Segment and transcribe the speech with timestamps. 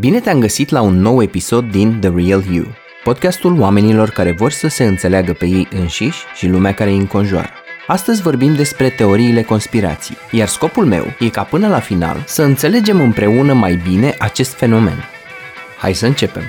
[0.00, 2.64] Bine te-am găsit la un nou episod din The Real You,
[3.04, 7.50] podcastul oamenilor care vor să se înțeleagă pe ei înșiși și lumea care îi înconjoară.
[7.86, 13.00] Astăzi vorbim despre teoriile conspirației, iar scopul meu e ca până la final să înțelegem
[13.00, 15.04] împreună mai bine acest fenomen.
[15.78, 16.42] Hai să începem!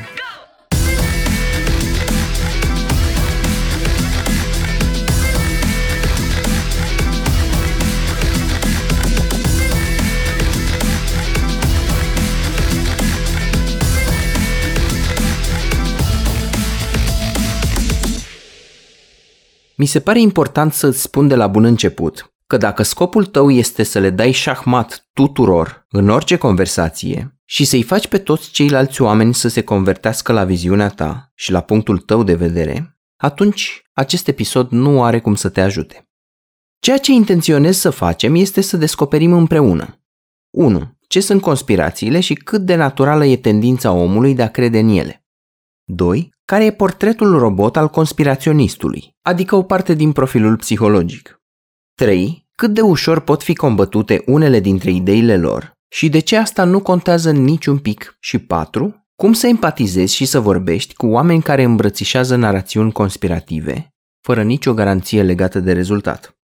[19.79, 23.83] Mi se pare important să-ți spun de la bun început că dacă scopul tău este
[23.83, 29.33] să le dai șahmat tuturor în orice conversație și să-i faci pe toți ceilalți oameni
[29.33, 34.71] să se convertească la viziunea ta și la punctul tău de vedere, atunci acest episod
[34.71, 36.09] nu are cum să te ajute.
[36.79, 40.03] Ceea ce intenționez să facem este să descoperim împreună
[40.49, 40.97] 1.
[41.07, 45.18] Ce sunt conspirațiile și cât de naturală e tendința omului de a crede în ele.
[45.91, 51.41] 2 care e portretul robot al conspiraționistului, adică o parte din profilul psihologic.
[51.95, 52.47] 3.
[52.55, 56.81] Cât de ușor pot fi combătute unele dintre ideile lor și de ce asta nu
[56.81, 58.17] contează niciun pic.
[58.19, 59.07] Și 4.
[59.15, 63.89] Cum să empatizezi și să vorbești cu oameni care îmbrățișează narațiuni conspirative,
[64.21, 66.37] fără nicio garanție legată de rezultat.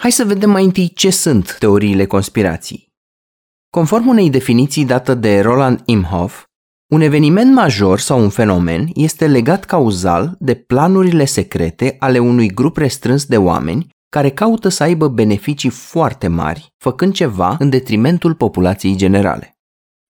[0.00, 2.92] Hai să vedem mai întâi ce sunt teoriile conspirației.
[3.70, 6.44] Conform unei definiții dată de Roland Imhoff,
[6.88, 12.76] un eveniment major sau un fenomen este legat cauzal de planurile secrete ale unui grup
[12.76, 18.96] restrâns de oameni care caută să aibă beneficii foarte mari, făcând ceva în detrimentul populației
[18.96, 19.58] generale.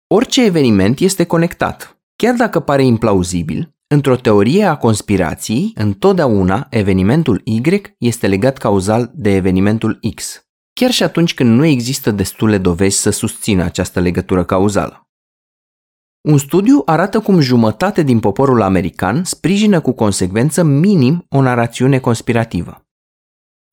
[0.06, 1.98] Orice eveniment este conectat.
[2.16, 7.60] Chiar dacă pare implauzibil, într-o teorie a conspirației, întotdeauna evenimentul Y
[7.98, 13.10] este legat cauzal de evenimentul X, chiar și atunci când nu există destule dovezi să
[13.10, 15.03] susțină această legătură cauzală.
[16.28, 22.86] Un studiu arată cum jumătate din poporul american sprijină cu consecvență minim o narațiune conspirativă.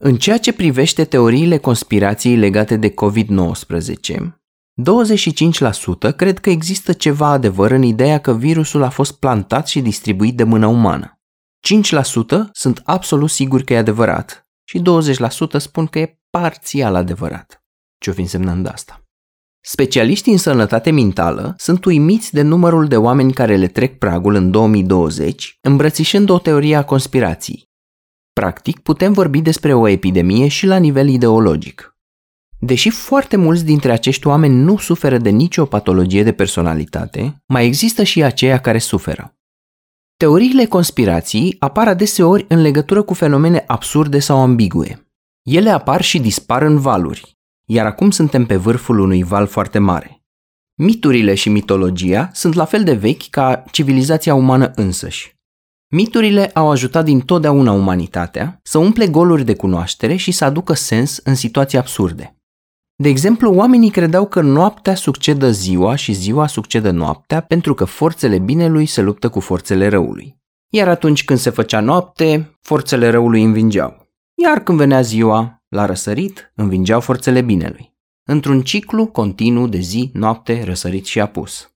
[0.04, 2.94] În ceea ce privește teoriile conspirației legate de COVID-19,
[6.12, 10.38] 25% cred că există ceva adevăr în ideea că virusul a fost plantat și distribuit
[10.38, 11.20] de mână umană.
[12.48, 14.82] 5% sunt absolut siguri că e adevărat și
[15.58, 17.64] 20% spun că e parțial adevărat.
[17.98, 19.01] Ce-o fi însemnând asta?
[19.64, 24.52] Specialiștii în sănătate mentală sunt uimiți de numărul de oameni care le trec pragul în
[24.52, 27.70] 2020, îmbrățișând o teorie a conspirației.
[28.34, 31.96] Practic, putem vorbi despre o epidemie și la nivel ideologic.
[32.60, 38.04] Deși foarte mulți dintre acești oameni nu suferă de nicio patologie de personalitate, mai există
[38.04, 39.36] și aceia care suferă.
[40.18, 45.12] Teoriile conspirației apar adeseori în legătură cu fenomene absurde sau ambigue.
[45.42, 50.24] Ele apar și dispar în valuri, iar acum suntem pe vârful unui val foarte mare.
[50.76, 55.40] Miturile și mitologia sunt la fel de vechi ca civilizația umană însăși.
[55.94, 61.18] Miturile au ajutat din totdeauna umanitatea să umple goluri de cunoaștere și să aducă sens
[61.24, 62.36] în situații absurde.
[62.96, 68.40] De exemplu, oamenii credeau că noaptea succedă ziua și ziua succedă noaptea pentru că forțele
[68.40, 70.40] binelui se luptă cu forțele răului.
[70.74, 74.10] Iar atunci când se făcea noapte, forțele răului învingeau.
[74.44, 77.96] Iar când venea ziua, la răsărit, învingeau forțele binelui.
[78.24, 81.76] Într-un ciclu continuu de zi, noapte, răsărit și apus.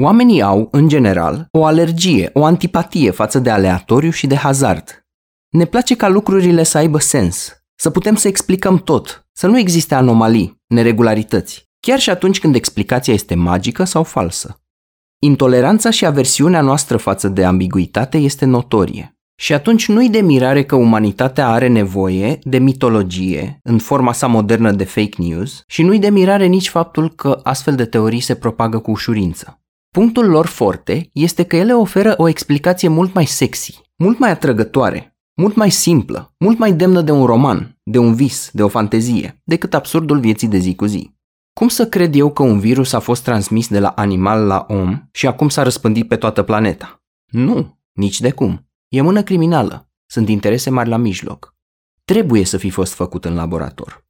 [0.00, 5.06] Oamenii au, în general, o alergie, o antipatie față de aleatoriu și de hazard.
[5.48, 9.94] Ne place ca lucrurile să aibă sens, să putem să explicăm tot, să nu existe
[9.94, 14.62] anomalii, neregularități, chiar și atunci când explicația este magică sau falsă.
[15.18, 19.16] Intoleranța și aversiunea noastră față de ambiguitate este notorie.
[19.42, 24.72] Și atunci nu-i de mirare că umanitatea are nevoie de mitologie în forma sa modernă
[24.72, 28.78] de fake news și nu-i de mirare nici faptul că astfel de teorii se propagă
[28.78, 29.62] cu ușurință.
[29.90, 35.16] Punctul lor forte este că ele oferă o explicație mult mai sexy, mult mai atrăgătoare,
[35.34, 39.42] mult mai simplă, mult mai demnă de un roman, de un vis, de o fantezie,
[39.44, 41.14] decât absurdul vieții de zi cu zi.
[41.52, 45.02] Cum să cred eu că un virus a fost transmis de la animal la om
[45.12, 47.02] și acum s-a răspândit pe toată planeta?
[47.26, 48.66] Nu, nici de cum.
[48.92, 49.90] E mână criminală.
[50.06, 51.56] Sunt interese mari la mijloc.
[52.04, 54.06] Trebuie să fi fost făcut în laborator.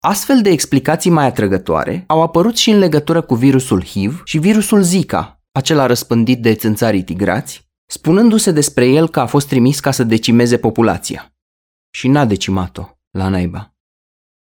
[0.00, 4.82] Astfel de explicații mai atrăgătoare au apărut și în legătură cu virusul HIV și virusul
[4.82, 10.04] Zika, acela răspândit de țânțarii tigrați, spunându-se despre el că a fost trimis ca să
[10.04, 11.34] decimeze populația.
[11.90, 13.76] Și n-a decimat-o, la naiba.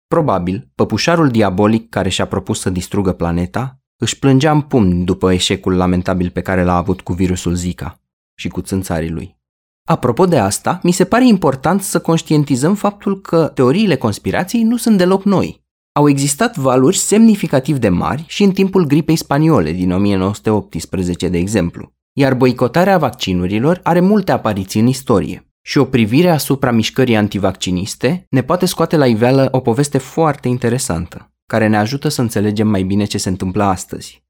[0.08, 5.75] Probabil, păpușarul diabolic care și-a propus să distrugă planeta își plângea în pumni după eșecul
[5.75, 8.02] lamentabil pe care l-a avut cu virusul Zika
[8.36, 9.40] și cu țânțarii lui.
[9.83, 14.98] Apropo de asta, mi se pare important să conștientizăm faptul că teoriile conspirației nu sunt
[14.98, 15.63] deloc noi.
[15.94, 21.94] Au existat valuri semnificativ de mari și în timpul gripei spaniole din 1918, de exemplu,
[22.13, 25.45] iar boicotarea vaccinurilor are multe apariții în istorie.
[25.63, 31.34] Și o privire asupra mișcării antivacciniste ne poate scoate la iveală o poveste foarte interesantă,
[31.45, 34.24] care ne ajută să înțelegem mai bine ce se întâmplă astăzi.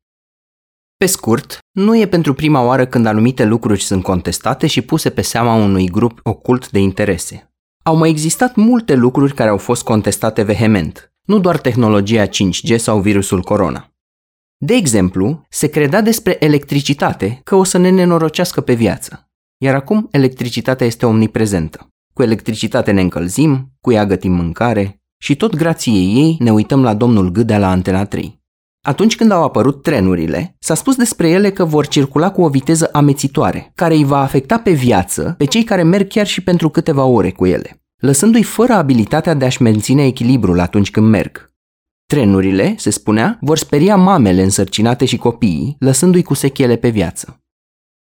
[1.02, 5.22] Pe scurt, nu e pentru prima oară când anumite lucruri sunt contestate și puse pe
[5.22, 7.52] seama unui grup ocult de interese.
[7.84, 13.00] Au mai existat multe lucruri care au fost contestate vehement, nu doar tehnologia 5G sau
[13.00, 13.92] virusul corona.
[14.58, 19.30] De exemplu, se credea despre electricitate că o să ne nenorocească pe viață.
[19.58, 21.88] Iar acum electricitatea este omniprezentă.
[22.14, 26.94] Cu electricitate ne încălzim, cu ea gătim mâncare și tot grație ei ne uităm la
[26.94, 28.41] domnul Gâdea la Antena 3.
[28.84, 32.90] Atunci când au apărut trenurile, s-a spus despre ele că vor circula cu o viteză
[32.92, 37.04] amețitoare, care îi va afecta pe viață pe cei care merg chiar și pentru câteva
[37.04, 41.54] ore cu ele, lăsându-i fără abilitatea de a-și menține echilibrul atunci când merg.
[42.06, 47.42] Trenurile, se spunea, vor speria mamele însărcinate și copiii, lăsându-i cu sechele pe viață.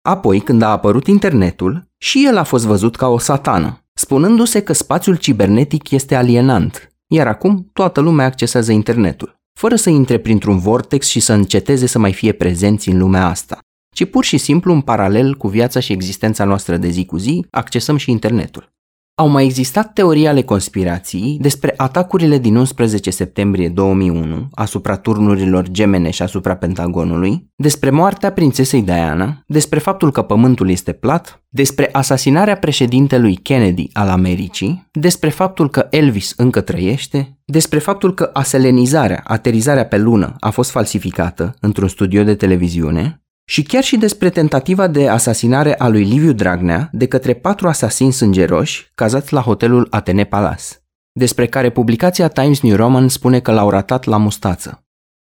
[0.02, 4.74] Apoi, când a apărut internetul, și el a fost văzut ca o satană, spunându-se că
[4.74, 11.08] spațiul cibernetic este alienant, iar acum toată lumea accesează internetul, fără să intre printr-un vortex
[11.08, 13.60] și să înceteze să mai fie prezenți în lumea asta,
[13.96, 17.46] ci pur și simplu în paralel cu viața și existența noastră de zi cu zi,
[17.50, 18.73] accesăm și internetul.
[19.16, 26.10] Au mai existat teorii ale conspirației despre atacurile din 11 septembrie 2001 asupra turnurilor gemene
[26.10, 32.58] și asupra Pentagonului, despre moartea prințesei Diana, despre faptul că pământul este plat, despre asasinarea
[32.58, 39.86] președintelui Kennedy al Americii, despre faptul că Elvis încă trăiește, despre faptul că aselenizarea, aterizarea
[39.86, 45.08] pe lună a fost falsificată într-un studio de televiziune, și chiar și despre tentativa de
[45.08, 50.64] asasinare a lui Liviu Dragnea de către patru asasini sângeroși cazați la hotelul Atene Palace,
[51.12, 54.86] despre care publicația Times New Roman spune că l-au ratat la mustață.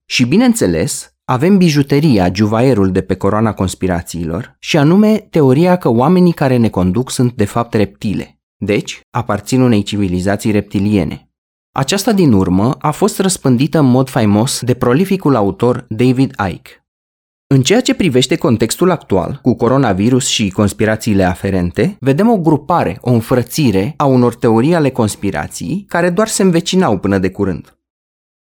[0.09, 6.57] Și bineînțeles, avem bijuteria, juvaierul de pe coroana conspirațiilor, și anume teoria că oamenii care
[6.57, 11.31] ne conduc sunt de fapt reptile, deci aparțin unei civilizații reptiliene.
[11.71, 16.86] Aceasta din urmă a fost răspândită în mod faimos de prolificul autor David Icke,
[17.49, 23.11] în ceea ce privește contextul actual, cu coronavirus și conspirațiile aferente, vedem o grupare, o
[23.11, 27.77] înfrățire a unor teorii ale conspirației care doar se învecinau până de curând.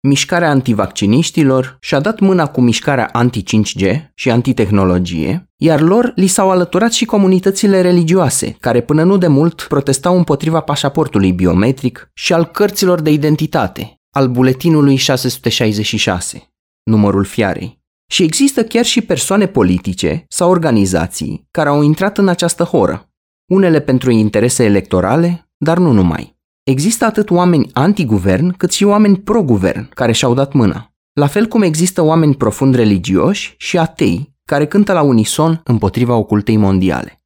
[0.02, 6.92] Mișcarea antivacciniștilor și-a dat mâna cu mișcarea anti-5G și antitehnologie, iar lor li s-au alăturat
[6.92, 13.02] și comunitățile religioase, care până nu de mult protestau împotriva pașaportului biometric și al cărților
[13.02, 16.54] de identitate, al buletinului 666,
[16.84, 22.64] numărul fiarei, și există chiar și persoane politice sau organizații care au intrat în această
[22.64, 23.10] horă,
[23.52, 26.38] unele pentru interese electorale, dar nu numai.
[26.64, 30.94] Există atât oameni antiguvern cât și oameni pro-guvern care și-au dat mâna.
[31.14, 36.58] La fel cum există oameni profund religioși și atei care cântă la unison împotriva ocultei
[36.58, 37.24] mondiale.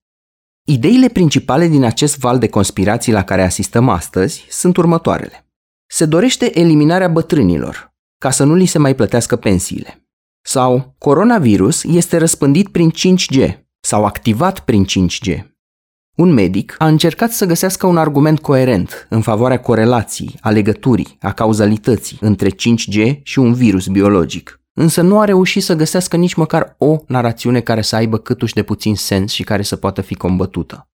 [0.68, 5.48] Ideile principale din acest val de conspirații la care asistăm astăzi sunt următoarele.
[5.92, 10.09] Se dorește eliminarea bătrânilor, ca să nu li se mai plătească pensiile.
[10.42, 15.50] Sau coronavirus este răspândit prin 5G sau activat prin 5G.
[16.16, 21.32] Un medic a încercat să găsească un argument coerent în favoarea corelației, a legăturii, a
[21.32, 26.76] cauzalității între 5G și un virus biologic, însă nu a reușit să găsească nici măcar
[26.78, 30.90] o narațiune care să aibă câtuși de puțin sens și care să poată fi combătută.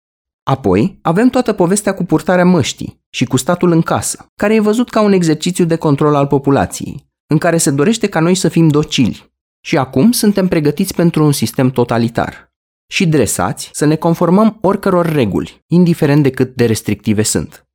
[0.42, 4.90] Apoi, avem toată povestea cu purtarea măștii și cu statul în casă, care e văzut
[4.90, 8.68] ca un exercițiu de control al populației, în care se dorește ca noi să fim
[8.68, 9.31] docili,
[9.64, 12.52] și acum suntem pregătiți pentru un sistem totalitar
[12.92, 17.66] și dresați să ne conformăm oricăror reguli, indiferent de cât de restrictive sunt.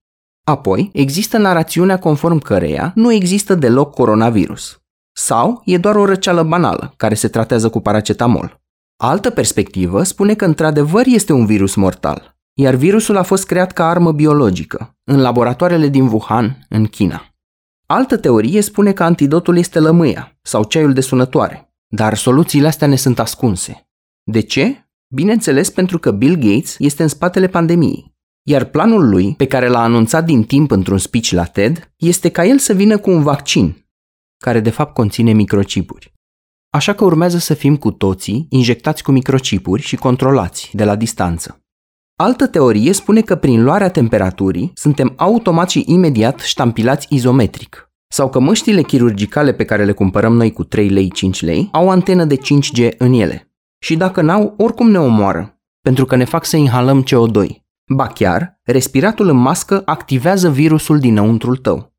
[0.44, 4.82] Apoi, există narațiunea conform căreia nu există deloc coronavirus.
[5.16, 8.62] Sau e doar o răceală banală, care se tratează cu paracetamol.
[8.98, 13.90] Altă perspectivă spune că într-adevăr este un virus mortal, iar virusul a fost creat ca
[13.90, 17.26] armă biologică, în laboratoarele din Wuhan, în China.
[17.86, 22.96] Altă teorie spune că antidotul este lămâia sau ceaiul de sunătoare, dar soluțiile astea ne
[22.96, 23.90] sunt ascunse.
[24.24, 24.90] De ce?
[25.14, 28.16] Bineînțeles pentru că Bill Gates este în spatele pandemiei.
[28.48, 32.46] Iar planul lui, pe care l-a anunțat din timp într-un speech la TED, este ca
[32.46, 33.86] el să vină cu un vaccin,
[34.38, 36.14] care de fapt conține microcipuri.
[36.70, 41.62] Așa că urmează să fim cu toții injectați cu microcipuri și controlați de la distanță.
[42.16, 48.40] Altă teorie spune că prin luarea temperaturii suntem automat și imediat ștampilați izometric, sau că
[48.40, 52.38] măștile chirurgicale pe care le cumpărăm noi cu 3 lei, 5 lei, au antenă de
[52.38, 53.52] 5G în ele.
[53.80, 57.48] Și dacă n-au, oricum ne omoară, pentru că ne fac să inhalăm CO2.
[57.96, 61.94] Ba chiar, respiratul în mască activează virusul dinăuntrul tău,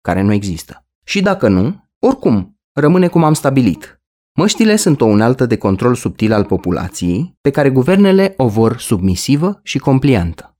[0.00, 0.86] care nu există.
[1.04, 4.00] Și dacă nu, oricum, rămâne cum am stabilit.
[4.38, 9.60] Măștile sunt o unealtă de control subtil al populației, pe care guvernele o vor submisivă
[9.62, 10.56] și compliantă.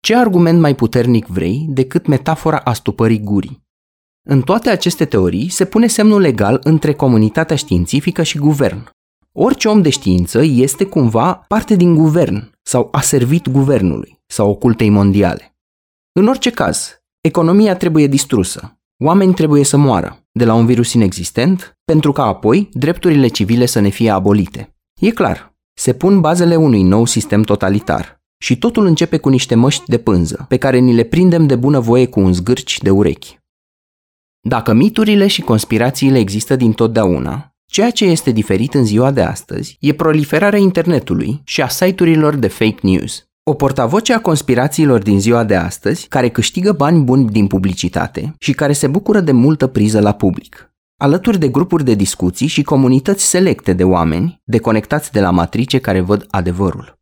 [0.00, 3.65] Ce argument mai puternic vrei decât metafora astupării gurii?
[4.28, 8.90] În toate aceste teorii se pune semnul legal între comunitatea științifică și guvern.
[9.32, 14.88] Orice om de știință este cumva parte din guvern sau a servit guvernului sau ocultei
[14.88, 15.56] mondiale.
[16.12, 21.78] În orice caz, economia trebuie distrusă, oameni trebuie să moară de la un virus inexistent,
[21.84, 24.74] pentru ca apoi drepturile civile să ne fie abolite.
[25.00, 29.84] E clar, se pun bazele unui nou sistem totalitar și totul începe cu niște măști
[29.86, 33.38] de pânză, pe care ni le prindem de bunăvoie cu un zgârci de urechi.
[34.48, 39.76] Dacă miturile și conspirațiile există din totdeauna, ceea ce este diferit în ziua de astăzi
[39.80, 43.24] e proliferarea internetului și a site-urilor de fake news.
[43.42, 48.52] O portavoce a conspirațiilor din ziua de astăzi, care câștigă bani buni din publicitate și
[48.52, 50.74] care se bucură de multă priză la public.
[50.96, 56.00] Alături de grupuri de discuții și comunități selecte de oameni, deconectați de la matrice care
[56.00, 56.98] văd adevărul.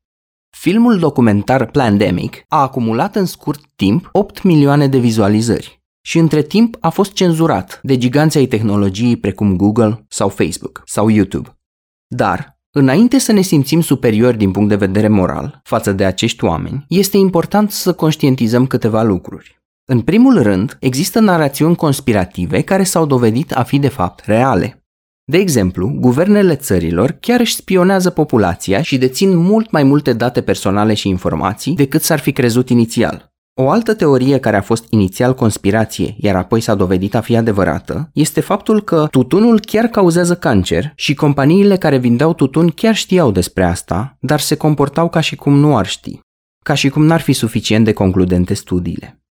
[0.56, 6.76] Filmul documentar Plandemic a acumulat în scurt timp 8 milioane de vizualizări, și între timp
[6.80, 11.58] a fost cenzurat de giganții ai tehnologiei precum Google sau Facebook sau YouTube.
[12.06, 16.84] Dar, înainte să ne simțim superiori din punct de vedere moral față de acești oameni,
[16.88, 19.62] este important să conștientizăm câteva lucruri.
[19.84, 24.84] În primul rând, există narațiuni conspirative care s-au dovedit a fi de fapt reale.
[25.25, 30.94] De exemplu, guvernele țărilor chiar își spionează populația și dețin mult mai multe date personale
[30.94, 33.33] și informații decât s-ar fi crezut inițial.
[33.56, 38.11] O altă teorie care a fost inițial conspirație, iar apoi s-a dovedit a fi adevărată,
[38.12, 43.64] este faptul că tutunul chiar cauzează cancer și companiile care vindeau tutun chiar știau despre
[43.64, 46.20] asta, dar se comportau ca și cum nu ar ști,
[46.64, 49.23] ca și cum n-ar fi suficient de concludente studiile.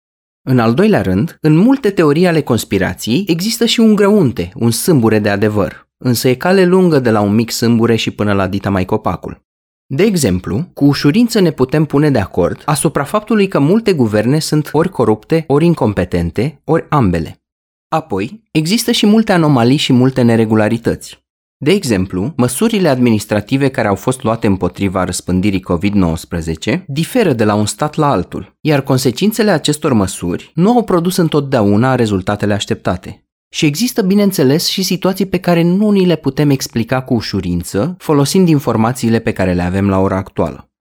[0.50, 5.20] În al doilea rând, în multe teorii ale conspirației există și un grăunte, un sâmbure
[5.20, 8.70] de adevăr, însă e cale lungă de la un mic sâmbure și până la dita
[8.70, 9.42] mai copacul.
[9.86, 14.70] De exemplu, cu ușurință ne putem pune de acord asupra faptului că multe guverne sunt
[14.72, 17.44] ori corupte, ori incompetente, ori ambele.
[17.88, 21.24] Apoi, există și multe anomalii și multe neregularități.
[21.58, 27.66] De exemplu, măsurile administrative care au fost luate împotriva răspândirii COVID-19 diferă de la un
[27.66, 33.23] stat la altul, iar consecințele acestor măsuri nu au produs întotdeauna rezultatele așteptate.
[33.54, 38.48] Și există, bineînțeles, și situații pe care nu ni le putem explica cu ușurință, folosind
[38.48, 40.72] informațiile pe care le avem la ora actuală.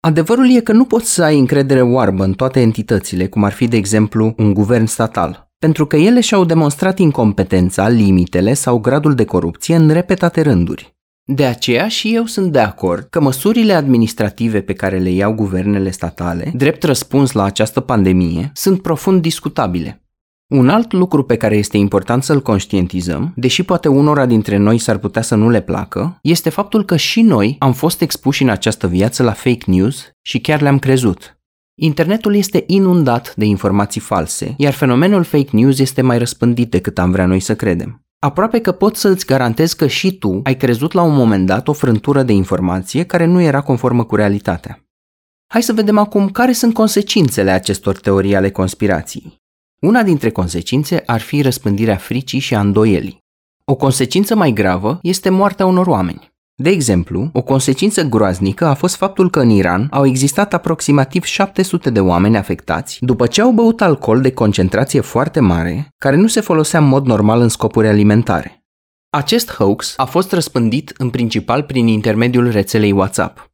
[0.00, 3.68] Adevărul e că nu poți să ai încredere oarbă în toate entitățile, cum ar fi,
[3.68, 9.24] de exemplu, un guvern statal, pentru că ele și-au demonstrat incompetența, limitele sau gradul de
[9.24, 10.96] corupție în repetate rânduri.
[11.24, 15.90] De aceea și eu sunt de acord că măsurile administrative pe care le iau guvernele
[15.90, 20.05] statale, drept răspuns la această pandemie, sunt profund discutabile.
[20.48, 24.98] Un alt lucru pe care este important să-l conștientizăm, deși poate unora dintre noi s-ar
[24.98, 28.86] putea să nu le placă, este faptul că și noi am fost expuși în această
[28.86, 31.38] viață la fake news și chiar le-am crezut.
[31.74, 37.10] Internetul este inundat de informații false, iar fenomenul fake news este mai răspândit decât am
[37.10, 38.04] vrea noi să credem.
[38.18, 41.68] Aproape că pot să îți garantez că și tu ai crezut la un moment dat
[41.68, 44.84] o frântură de informație care nu era conformă cu realitatea.
[45.46, 49.44] Hai să vedem acum care sunt consecințele acestor teorii ale conspirației.
[49.86, 53.24] Una dintre consecințe ar fi răspândirea fricii și a îndoielii.
[53.64, 56.32] O consecință mai gravă este moartea unor oameni.
[56.54, 61.90] De exemplu, o consecință groaznică a fost faptul că în Iran au existat aproximativ 700
[61.90, 66.40] de oameni afectați după ce au băut alcool de concentrație foarte mare, care nu se
[66.40, 68.64] folosea în mod normal în scopuri alimentare.
[69.10, 73.50] Acest hoax a fost răspândit în principal prin intermediul rețelei WhatsApp.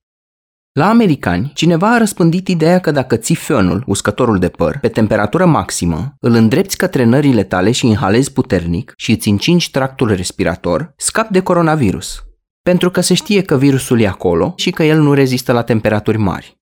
[0.73, 5.47] La americani, cineva a răspândit ideea că dacă ții fionul, uscătorul de păr, pe temperatură
[5.47, 11.33] maximă, îl îndrepți către nările tale și inhalezi puternic și îți încingi tractul respirator, scapi
[11.33, 12.25] de coronavirus.
[12.63, 16.19] Pentru că se știe că virusul e acolo și că el nu rezistă la temperaturi
[16.19, 16.61] mari.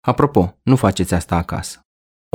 [0.00, 1.80] Apropo, nu faceți asta acasă.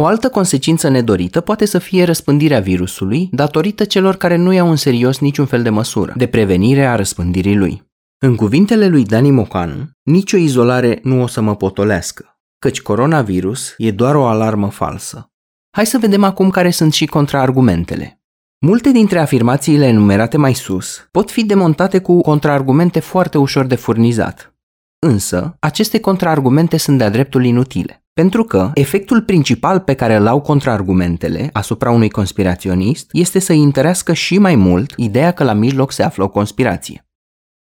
[0.02, 4.76] O altă consecință nedorită poate să fie răspândirea virusului datorită celor care nu iau în
[4.76, 7.87] serios niciun fel de măsură de prevenire a răspândirii lui.
[8.20, 13.92] În cuvintele lui Dani Mocanu, nicio izolare nu o să mă potolească, căci coronavirus e
[13.92, 15.32] doar o alarmă falsă.
[15.76, 18.22] Hai să vedem acum care sunt și contraargumentele.
[18.66, 24.56] Multe dintre afirmațiile enumerate mai sus pot fi demontate cu contraargumente foarte ușor de furnizat.
[25.00, 30.42] Însă, aceste contraargumente sunt de-a dreptul inutile, pentru că efectul principal pe care îl au
[30.42, 36.04] contraargumentele asupra unui conspiraționist este să-i întărească și mai mult ideea că la mijloc se
[36.04, 37.07] află o conspirație.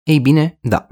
[0.06, 0.88] Ei bine, da.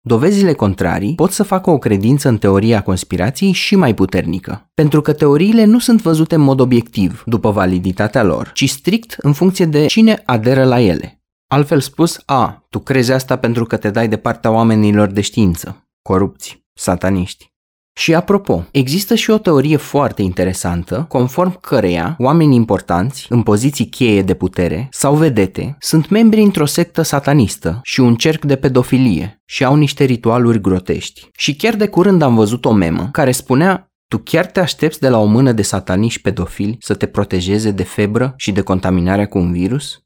[0.00, 5.12] Dovezile contrarii pot să facă o credință în teoria conspirației și mai puternică, pentru că
[5.12, 9.86] teoriile nu sunt văzute în mod obiectiv, după validitatea lor, ci strict în funcție de
[9.86, 11.22] cine aderă la ele.
[11.46, 15.88] Altfel spus, a, tu crezi asta pentru că te dai de partea oamenilor de știință,
[16.02, 17.53] corupți, sataniști.
[17.96, 24.22] Și apropo, există și o teorie foarte interesantă, conform căreia oameni importanți, în poziții cheie
[24.22, 29.64] de putere sau vedete, sunt membri într-o sectă satanistă și un cerc de pedofilie și
[29.64, 31.28] au niște ritualuri grotești.
[31.36, 35.08] Și chiar de curând am văzut o memă care spunea tu chiar te aștepți de
[35.08, 39.38] la o mână de sataniști pedofili să te protejeze de febră și de contaminarea cu
[39.38, 40.03] un virus?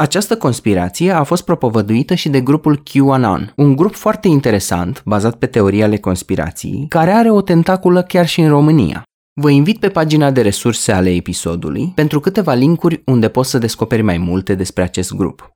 [0.00, 5.46] Această conspirație a fost propovăduită și de grupul QAnon, un grup foarte interesant, bazat pe
[5.46, 9.02] teoria ale conspirației, care are o tentaculă chiar și în România.
[9.40, 14.02] Vă invit pe pagina de resurse ale episodului pentru câteva linkuri unde poți să descoperi
[14.02, 15.50] mai multe despre acest grup.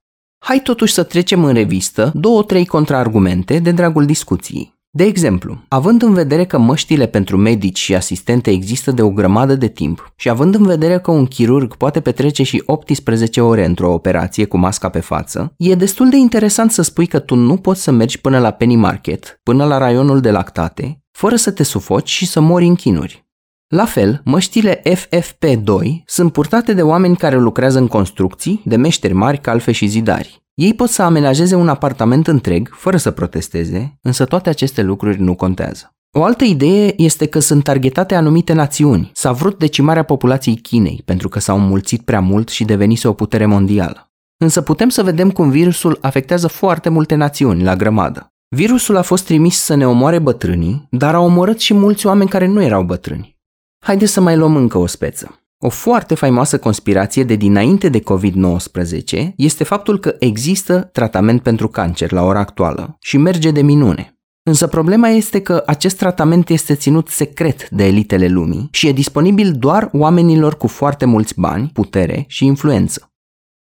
[0.45, 4.75] Hai totuși să trecem în revistă două-trei contraargumente de dragul discuției.
[4.95, 9.55] De exemplu, având în vedere că măștile pentru medici și asistente există de o grămadă
[9.55, 13.93] de timp și având în vedere că un chirurg poate petrece și 18 ore într-o
[13.93, 17.83] operație cu masca pe față, e destul de interesant să spui că tu nu poți
[17.83, 22.09] să mergi până la penny market, până la raionul de lactate, fără să te sufoci
[22.09, 23.27] și să mori în chinuri.
[23.67, 29.41] La fel, măștile FFP2 sunt purtate de oameni care lucrează în construcții, de meșteri mari,
[29.41, 30.43] calfe și zidari.
[30.63, 35.35] Ei pot să amenajeze un apartament întreg, fără să protesteze, însă toate aceste lucruri nu
[35.35, 35.95] contează.
[36.19, 39.11] O altă idee este că sunt targetate anumite națiuni.
[39.15, 43.47] S-a vrut decimarea populației Chinei, pentru că s-au înmulțit prea mult și devenise o putere
[43.47, 44.11] mondială.
[44.37, 48.33] Însă putem să vedem cum virusul afectează foarte multe națiuni la grămadă.
[48.49, 52.47] Virusul a fost trimis să ne omoare bătrânii, dar a omorât și mulți oameni care
[52.47, 53.37] nu erau bătrâni.
[53.85, 55.42] Haideți să mai luăm încă o speță.
[55.65, 62.13] O foarte faimoasă conspirație de dinainte de COVID-19 este faptul că există tratament pentru cancer
[62.13, 64.17] la ora actuală și merge de minune.
[64.43, 69.53] Însă problema este că acest tratament este ținut secret de elitele lumii și e disponibil
[69.53, 73.13] doar oamenilor cu foarte mulți bani, putere și influență.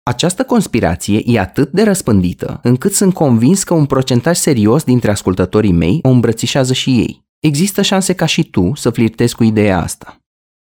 [0.03, 5.71] Această conspirație e atât de răspândită încât sunt convins că un procentaj serios dintre ascultătorii
[5.71, 7.25] mei o îmbrățișează și ei.
[7.39, 10.19] Există șanse ca și tu să flirtezi cu ideea asta.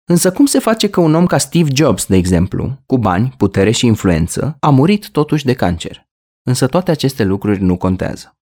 [0.09, 3.71] Însă cum se face că un om ca Steve Jobs, de exemplu, cu bani, putere
[3.71, 6.07] și influență, a murit totuși de cancer?
[6.43, 8.37] Însă toate aceste lucruri nu contează.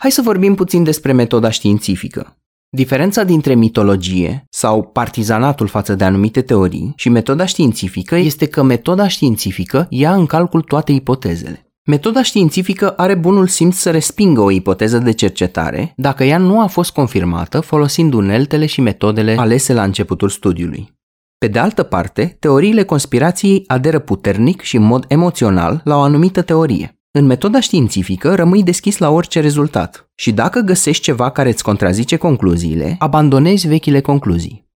[0.00, 2.36] Hai să vorbim puțin despre metoda științifică.
[2.68, 9.08] Diferența dintre mitologie sau partizanatul față de anumite teorii și metoda științifică este că metoda
[9.08, 11.67] științifică ia în calcul toate ipotezele.
[11.90, 16.66] Metoda științifică are bunul simț să respingă o ipoteză de cercetare dacă ea nu a
[16.66, 20.92] fost confirmată folosind uneltele și metodele alese la începutul studiului.
[21.38, 26.42] Pe de altă parte, teoriile conspirației aderă puternic și în mod emoțional la o anumită
[26.42, 26.98] teorie.
[27.10, 32.16] În metoda științifică rămâi deschis la orice rezultat și dacă găsești ceva care îți contrazice
[32.16, 34.67] concluziile, abandonezi vechile concluzii.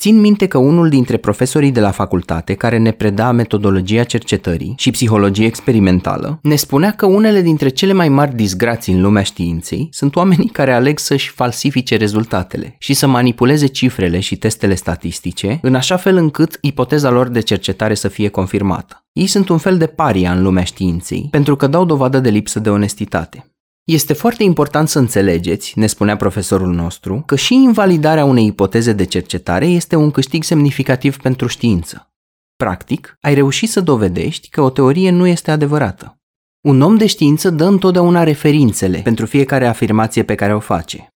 [0.00, 4.90] Țin minte că unul dintre profesorii de la facultate care ne preda metodologia cercetării și
[4.90, 10.16] psihologie experimentală ne spunea că unele dintre cele mai mari disgrații în lumea științei sunt
[10.16, 15.96] oamenii care aleg să-și falsifice rezultatele și să manipuleze cifrele și testele statistice în așa
[15.96, 19.04] fel încât ipoteza lor de cercetare să fie confirmată.
[19.12, 22.60] Ei sunt un fel de paria în lumea științei pentru că dau dovadă de lipsă
[22.60, 23.44] de onestitate.
[23.92, 29.04] Este foarte important să înțelegeți, ne spunea profesorul nostru, că și invalidarea unei ipoteze de
[29.04, 32.12] cercetare este un câștig semnificativ pentru știință.
[32.56, 36.18] Practic, ai reușit să dovedești că o teorie nu este adevărată.
[36.60, 41.08] Un om de știință dă întotdeauna referințele pentru fiecare afirmație pe care o face.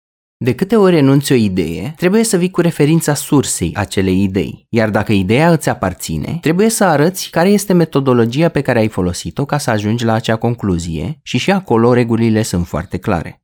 [0.44, 4.90] De câte ori renunți o idee, trebuie să vii cu referința sursei acelei idei, iar
[4.90, 9.58] dacă ideea îți aparține, trebuie să arăți care este metodologia pe care ai folosit-o ca
[9.58, 13.42] să ajungi la acea concluzie și și acolo regulile sunt foarte clare.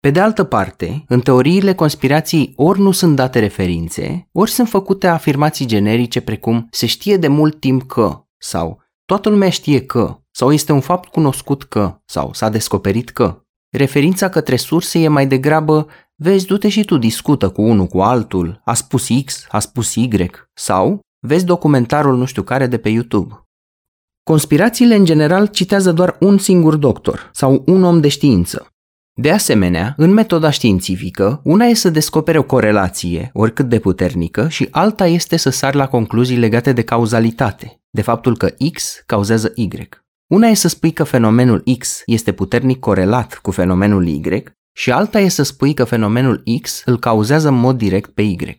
[0.00, 5.06] Pe de altă parte, în teoriile conspirației ori nu sunt date referințe, ori sunt făcute
[5.06, 10.52] afirmații generice precum se știe de mult timp că sau toată lumea știe că sau
[10.52, 13.36] este un fapt cunoscut că sau s-a descoperit că.
[13.76, 15.86] Referința către surse e mai degrabă
[16.22, 20.08] Vezi, du-te și tu, discută cu unul cu altul, a spus X, a spus Y,
[20.54, 23.46] sau vezi documentarul nu știu care de pe YouTube.
[24.22, 28.66] Conspirațiile în general citează doar un singur doctor sau un om de știință.
[29.20, 34.68] De asemenea, în metoda științifică, una e să descopere o corelație, oricât de puternică, și
[34.70, 39.68] alta este să sar la concluzii legate de cauzalitate, de faptul că X cauzează Y.
[40.26, 44.20] Una e să spui că fenomenul X este puternic corelat cu fenomenul Y
[44.72, 48.56] și alta e să spui că fenomenul X îl cauzează în mod direct pe Y.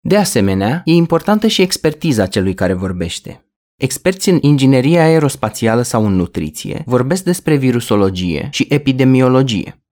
[0.00, 3.42] De asemenea, e importantă și expertiza celui care vorbește.
[3.76, 9.82] Experți în inginerie aerospațială sau în nutriție vorbesc despre virusologie și epidemiologie.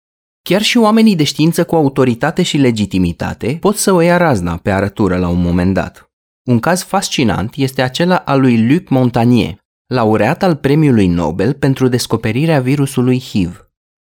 [0.42, 4.70] Chiar și oamenii de știință cu autoritate și legitimitate pot să o ia razna pe
[4.70, 6.11] arătură la un moment dat.
[6.48, 12.61] Un caz fascinant este acela al lui Luc Montagnier, laureat al premiului Nobel pentru descoperirea
[12.61, 13.65] virusului HIV.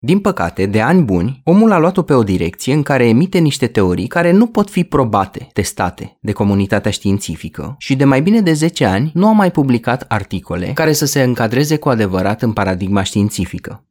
[0.06, 3.68] Din păcate, de ani buni, omul a luat-o pe o direcție în care emite niște
[3.68, 8.54] teorii care nu pot fi probate, testate de comunitatea științifică și de mai bine de
[8.54, 13.04] 10 ani nu a mai publicat articole care să se încadreze cu adevărat în paradigma
[13.04, 13.86] științifică.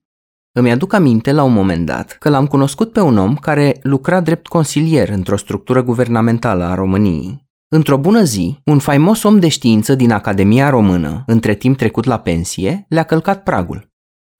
[0.52, 4.20] Îmi aduc aminte la un moment dat că l-am cunoscut pe un om care lucra
[4.20, 7.46] drept consilier într-o structură guvernamentală a României.
[7.68, 12.18] Într-o bună zi, un faimos om de știință din Academia Română, între timp trecut la
[12.18, 13.91] pensie, le-a călcat pragul.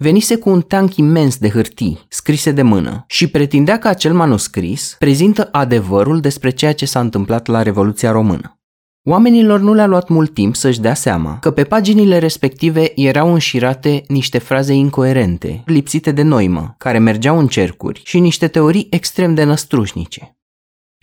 [0.02, 4.96] Venise cu un tank imens de hârtii, scrise de mână, și pretindea că acel manuscris
[4.98, 8.60] prezintă adevărul despre ceea ce s-a întâmplat la Revoluția Română.
[9.04, 14.02] Oamenilor nu le-a luat mult timp să-și dea seama că pe paginile respective erau înșirate
[14.08, 19.44] niște fraze incoerente, lipsite de noimă, care mergeau în cercuri și niște teorii extrem de
[19.44, 20.36] năstrușnice.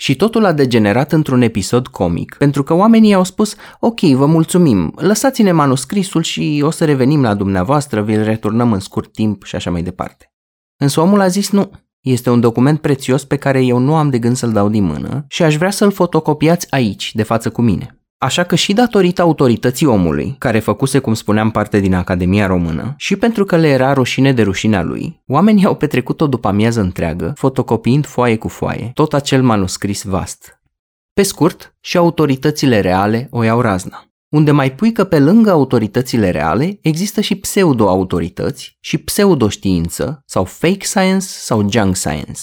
[0.02, 4.94] Și totul a degenerat într-un episod comic, pentru că oamenii au spus, ok, vă mulțumim,
[4.96, 9.72] lăsați-ne manuscrisul și o să revenim la dumneavoastră, vi-l returnăm în scurt timp și așa
[9.72, 10.34] mai departe.
[10.78, 14.20] Însă omul a zis nu, este un document prețios pe care eu nu am de
[14.20, 17.99] gând să-l dau din mână și aș vrea să-l fotocopiați aici, de față cu mine.
[18.22, 23.16] Așa că și datorită autorității omului, care făcuse, cum spuneam, parte din Academia Română, și
[23.16, 27.34] pentru că le era rușine de rușinea lui, oamenii au petrecut o după amiază întreagă,
[27.36, 30.62] fotocopiind foaie cu foaie, tot acel manuscris vast.
[31.14, 34.04] Pe scurt, și autoritățile reale o iau razna.
[34.30, 40.86] Unde mai pui că pe lângă autoritățile reale există și pseudo-autorități și pseudo-știință sau fake
[40.86, 42.42] science sau junk science.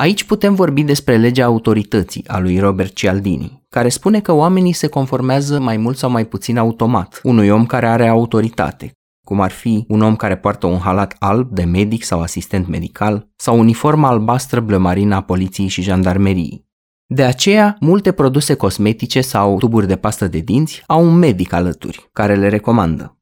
[0.00, 4.86] Aici putem vorbi despre legea autorității a lui Robert Cialdini, care spune că oamenii se
[4.86, 8.92] conformează mai mult sau mai puțin automat unui om care are autoritate,
[9.24, 13.28] cum ar fi un om care poartă un halat alb de medic sau asistent medical
[13.36, 16.66] sau uniforma albastră blămarină a poliției și jandarmeriei.
[17.06, 22.08] De aceea, multe produse cosmetice sau tuburi de pastă de dinți au un medic alături,
[22.12, 23.19] care le recomandă.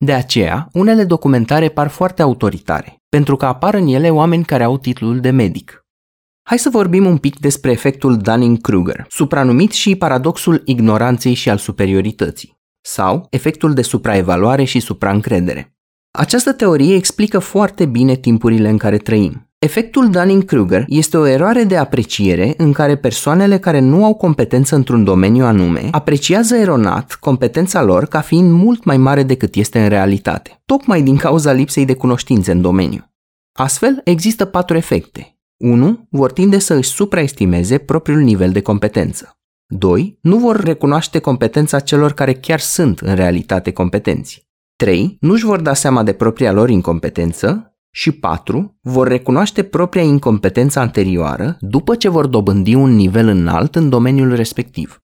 [0.00, 4.78] De aceea, unele documentare par foarte autoritare, pentru că apar în ele oameni care au
[4.78, 5.86] titlul de medic.
[6.42, 12.58] Hai să vorbim un pic despre efectul Dunning-Kruger, supranumit și paradoxul ignoranței și al superiorității,
[12.80, 15.76] sau efectul de supraevaluare și supraîncredere.
[16.10, 19.47] Această teorie explică foarte bine timpurile în care trăim.
[19.60, 25.04] Efectul Dunning-Kruger este o eroare de apreciere în care persoanele care nu au competență într-un
[25.04, 30.62] domeniu anume apreciază eronat competența lor ca fiind mult mai mare decât este în realitate,
[30.64, 33.10] tocmai din cauza lipsei de cunoștințe în domeniu.
[33.52, 35.38] Astfel, există patru efecte.
[35.56, 36.06] 1.
[36.10, 39.38] Vor tinde să își supraestimeze propriul nivel de competență.
[39.66, 40.18] 2.
[40.22, 44.46] Nu vor recunoaște competența celor care chiar sunt în realitate competenți.
[44.76, 45.16] 3.
[45.20, 48.78] Nu își vor da seama de propria lor incompetență și 4.
[48.80, 54.98] Vor recunoaște propria incompetență anterioară după ce vor dobândi un nivel înalt în domeniul respectiv.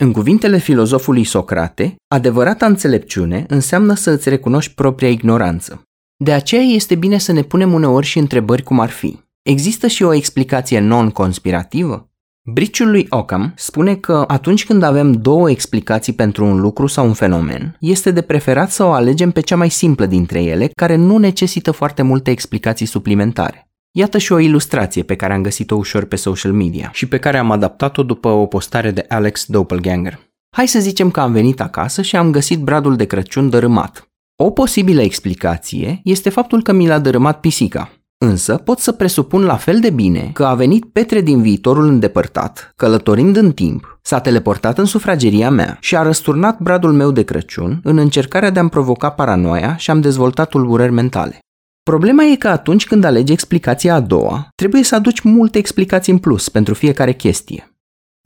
[0.00, 5.82] În cuvintele filozofului Socrate, adevărata înțelepciune înseamnă să îți recunoști propria ignoranță.
[6.24, 9.18] De aceea este bine să ne punem uneori și întrebări cum ar fi.
[9.42, 12.08] Există și o explicație non-conspirativă?
[12.46, 17.12] Briciul lui Occam spune că atunci când avem două explicații pentru un lucru sau un
[17.12, 21.18] fenomen, este de preferat să o alegem pe cea mai simplă dintre ele, care nu
[21.18, 23.68] necesită foarte multe explicații suplimentare.
[23.90, 27.38] Iată și o ilustrație pe care am găsit-o ușor pe social media și pe care
[27.38, 30.20] am adaptat-o după o postare de Alex Doppelganger.
[30.56, 34.08] Hai să zicem că am venit acasă și am găsit bradul de Crăciun dărâmat.
[34.36, 37.90] O posibilă explicație este faptul că mi l-a dărâmat pisica.
[38.18, 42.72] Însă pot să presupun la fel de bine că a venit Petre din viitorul îndepărtat,
[42.76, 47.80] călătorind în timp, s-a teleportat în sufrageria mea și a răsturnat bradul meu de Crăciun
[47.82, 51.38] în încercarea de a-mi provoca paranoia și am dezvoltat tulburări mentale.
[51.82, 56.18] Problema e că atunci când alegi explicația a doua, trebuie să aduci multe explicații în
[56.18, 57.74] plus pentru fiecare chestie.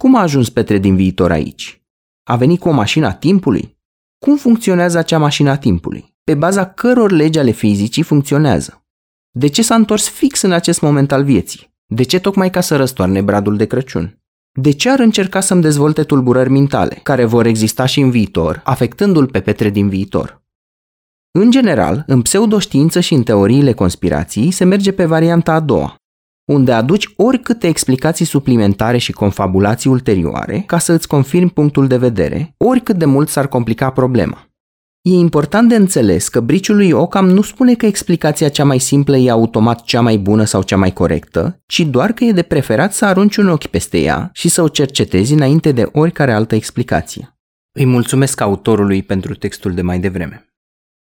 [0.03, 1.83] Cum a ajuns Petre din viitor aici?
[2.31, 3.77] A venit cu o mașină a timpului?
[4.25, 6.15] Cum funcționează acea mașină a timpului?
[6.25, 8.83] Pe baza căror legi ale fizicii funcționează?
[9.39, 11.71] De ce s-a întors fix în acest moment al vieții?
[11.87, 14.19] De ce tocmai ca să răstoarne bradul de Crăciun?
[14.53, 19.27] De ce ar încerca să-mi dezvolte tulburări mentale, care vor exista și în viitor, afectându-l
[19.27, 20.43] pe Petre din viitor?
[21.31, 25.95] În general, în pseudoștiință și în teoriile conspirației se merge pe varianta a doua,
[26.45, 32.55] unde aduci oricâte explicații suplimentare și confabulații ulterioare ca să îți confirmi punctul de vedere,
[32.57, 34.48] oricât de mult s-ar complica problema.
[35.11, 39.17] E important de înțeles că briciul lui Ocam nu spune că explicația cea mai simplă
[39.17, 42.93] e automat cea mai bună sau cea mai corectă, ci doar că e de preferat
[42.95, 47.37] să arunci un ochi peste ea și să o cercetezi înainte de oricare altă explicație.
[47.73, 50.49] Îi mulțumesc autorului pentru textul de mai devreme.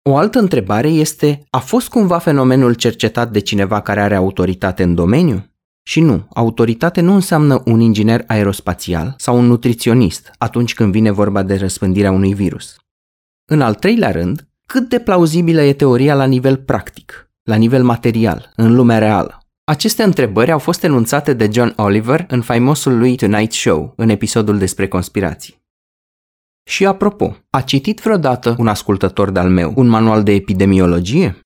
[0.09, 4.95] O altă întrebare este, a fost cumva fenomenul cercetat de cineva care are autoritate în
[4.95, 5.51] domeniu?
[5.83, 11.43] Și nu, autoritate nu înseamnă un inginer aerospațial sau un nutriționist atunci când vine vorba
[11.43, 12.75] de răspândirea unui virus.
[13.49, 18.51] În al treilea rând, cât de plauzibilă e teoria la nivel practic, la nivel material,
[18.55, 19.37] în lumea reală?
[19.63, 24.57] Aceste întrebări au fost enunțate de John Oliver în faimosul lui Tonight Show, în episodul
[24.57, 25.61] despre conspirații.
[26.69, 31.39] Și apropo, a citit vreodată un ascultător de-al meu un manual de epidemiologie?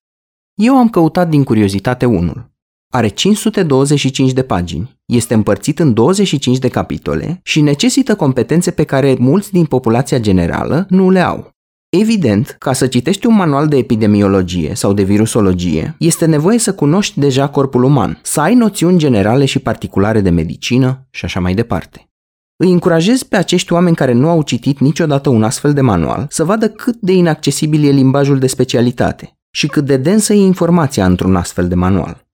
[0.54, 2.52] Eu am căutat din curiozitate unul.
[2.94, 9.16] Are 525 de pagini, este împărțit în 25 de capitole și necesită competențe pe care
[9.20, 11.51] mulți din populația generală nu le au.
[12.00, 17.20] Evident, ca să citești un manual de epidemiologie sau de virusologie, este nevoie să cunoști
[17.20, 22.10] deja corpul uman, să ai noțiuni generale și particulare de medicină și așa mai departe.
[22.56, 26.44] Îi încurajez pe acești oameni care nu au citit niciodată un astfel de manual să
[26.44, 31.36] vadă cât de inaccesibil e limbajul de specialitate și cât de densă e informația într-un
[31.36, 32.28] astfel de manual.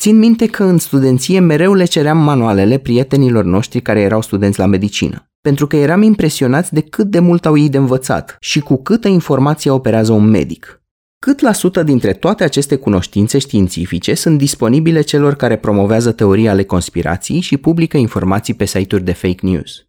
[0.00, 4.66] Țin minte că în studenție mereu le ceream manualele prietenilor noștri care erau studenți la
[4.66, 8.76] medicină, pentru că eram impresionați de cât de mult au ei de învățat și cu
[8.76, 10.82] câtă informație operează un medic.
[11.18, 16.64] Cât la sută dintre toate aceste cunoștințe științifice sunt disponibile celor care promovează teorii ale
[16.64, 19.84] conspirației și publică informații pe site-uri de fake news?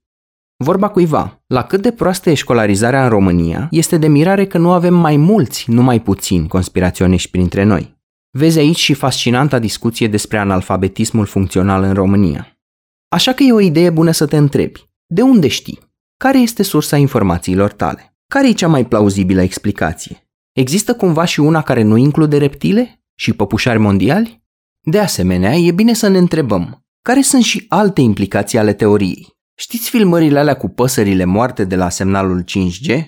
[0.63, 4.71] Vorba cuiva, la cât de proastă e școlarizarea în România, este de mirare că nu
[4.71, 7.99] avem mai mulți, nu mai puțini, conspiraționiști printre noi.
[8.37, 12.57] Vezi aici și fascinanta discuție despre analfabetismul funcțional în România.
[13.07, 14.90] Așa că e o idee bună să te întrebi.
[15.13, 15.79] De unde știi?
[16.17, 18.17] Care este sursa informațiilor tale?
[18.27, 20.29] Care e cea mai plauzibilă explicație?
[20.51, 24.43] Există cumva și una care nu include reptile și păpușari mondiali?
[24.81, 29.27] De asemenea, e bine să ne întrebăm, care sunt și alte implicații ale teoriei?
[29.59, 33.03] Știți filmările alea cu păsările moarte de la semnalul 5G?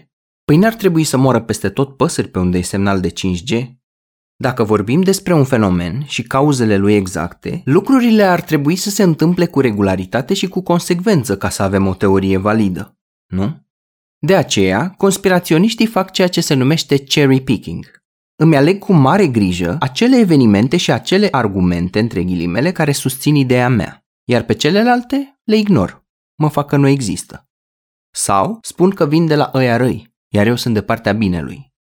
[0.46, 3.68] Păi n-ar trebui să moară peste tot păsări pe unde e semnal de 5G?
[4.36, 9.46] Dacă vorbim despre un fenomen și cauzele lui exacte, lucrurile ar trebui să se întâmple
[9.46, 13.62] cu regularitate și cu consecvență ca să avem o teorie validă, nu?
[14.20, 18.02] De aceea, conspiraționiștii fac ceea ce se numește cherry picking.
[18.36, 23.70] Îmi aleg cu mare grijă acele evenimente și acele argumente, între ghilimele, care susțin ideea
[23.70, 26.06] mea, iar pe celelalte le ignor.
[26.36, 27.48] Mă fac că nu există.
[28.16, 31.73] Sau spun că vin de la ăia răi, iar eu sunt de partea binelui.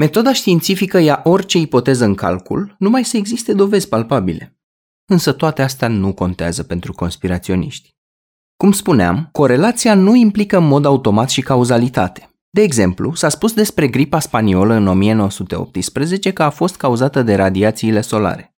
[0.00, 4.58] Metoda științifică ia orice ipoteză în calcul, numai să existe dovezi palpabile.
[5.04, 7.96] Însă toate astea nu contează pentru conspiraționiști.
[8.56, 12.30] Cum spuneam, corelația nu implică în mod automat și cauzalitate.
[12.50, 18.00] De exemplu, s-a spus despre gripa spaniolă în 1918 că a fost cauzată de radiațiile
[18.00, 18.56] solare.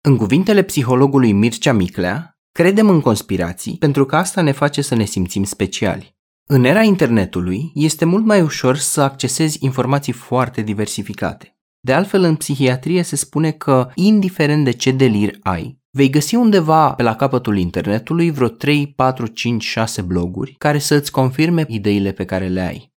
[0.00, 5.04] În cuvintele psihologului Mircea Miclea, credem în conspirații pentru că asta ne face să ne
[5.04, 6.18] simțim speciali.
[6.52, 11.58] În era internetului, este mult mai ușor să accesezi informații foarte diversificate.
[11.80, 16.94] De altfel, în psihiatrie se spune că, indiferent de ce delir ai, Vei găsi undeva
[16.94, 22.12] pe la capătul internetului vreo 3, 4, 5, 6 bloguri care să îți confirme ideile
[22.12, 22.92] pe care le ai.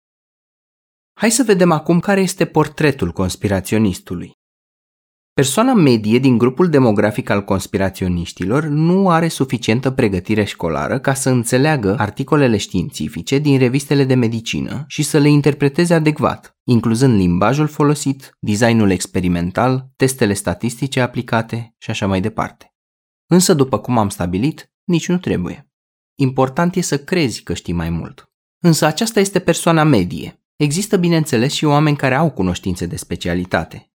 [1.20, 4.32] Hai să vedem acum care este portretul conspiraționistului.
[5.40, 11.94] Persoana medie din grupul demografic al conspiraționiștilor nu are suficientă pregătire școlară ca să înțeleagă
[11.98, 18.90] articolele științifice din revistele de medicină și să le interpreteze adecvat, incluzând limbajul folosit, designul
[18.90, 22.74] experimental, testele statistice aplicate și așa mai departe.
[23.26, 25.70] Însă, după cum am stabilit, nici nu trebuie.
[26.18, 28.32] Important e să crezi că știi mai mult.
[28.58, 30.42] Însă aceasta este persoana medie.
[30.56, 33.89] Există, bineînțeles, și oameni care au cunoștințe de specialitate.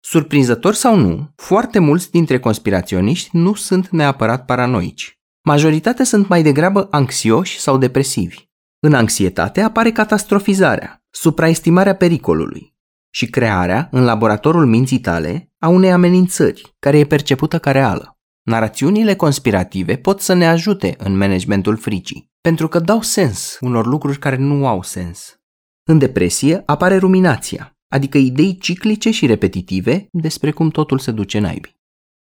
[0.00, 5.18] Surprinzător sau nu, foarte mulți dintre conspiraționiști nu sunt neapărat paranoici.
[5.44, 8.44] Majoritatea sunt mai degrabă anxioși sau depresivi.
[8.80, 12.74] În anxietate apare catastrofizarea, supraestimarea pericolului
[13.10, 18.18] și crearea, în laboratorul minții tale, a unei amenințări care e percepută ca reală.
[18.42, 24.18] Narațiunile conspirative pot să ne ajute în managementul fricii, pentru că dau sens unor lucruri
[24.18, 25.36] care nu au sens.
[25.84, 31.76] În depresie apare ruminația, adică idei ciclice și repetitive despre cum totul se duce naibii.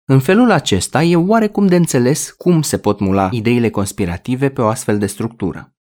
[0.05, 4.67] În felul acesta e oarecum de înțeles cum se pot mula ideile conspirative pe o
[4.67, 5.73] astfel de structură.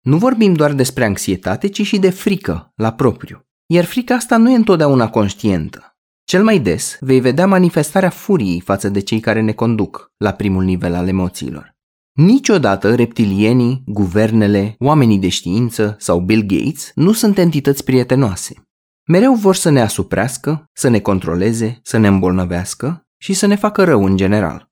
[0.00, 3.46] Nu vorbim doar despre anxietate, ci și de frică, la propriu.
[3.66, 5.96] Iar frica asta nu e întotdeauna conștientă.
[6.24, 10.64] Cel mai des vei vedea manifestarea furiei față de cei care ne conduc la primul
[10.64, 11.76] nivel al emoțiilor.
[12.12, 18.67] Niciodată reptilienii, guvernele, oamenii de știință sau Bill Gates nu sunt entități prietenoase.
[19.10, 23.84] Mereu vor să ne asuprească, să ne controleze, să ne îmbolnăvească și să ne facă
[23.84, 24.70] rău în general.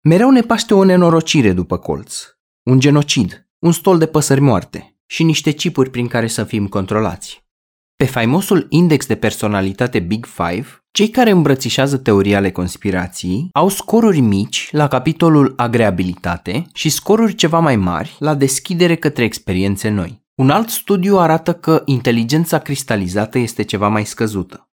[0.00, 2.22] Mereu ne paște o nenorocire după colț,
[2.62, 7.44] un genocid, un stol de păsări moarte și niște cipuri prin care să fim controlați.
[7.96, 14.20] Pe faimosul index de personalitate Big Five, cei care îmbrățișează teoria ale conspirației au scoruri
[14.20, 20.19] mici la capitolul agreabilitate și scoruri ceva mai mari la deschidere către experiențe noi.
[20.40, 24.70] Un alt studiu arată că inteligența cristalizată este ceva mai scăzută.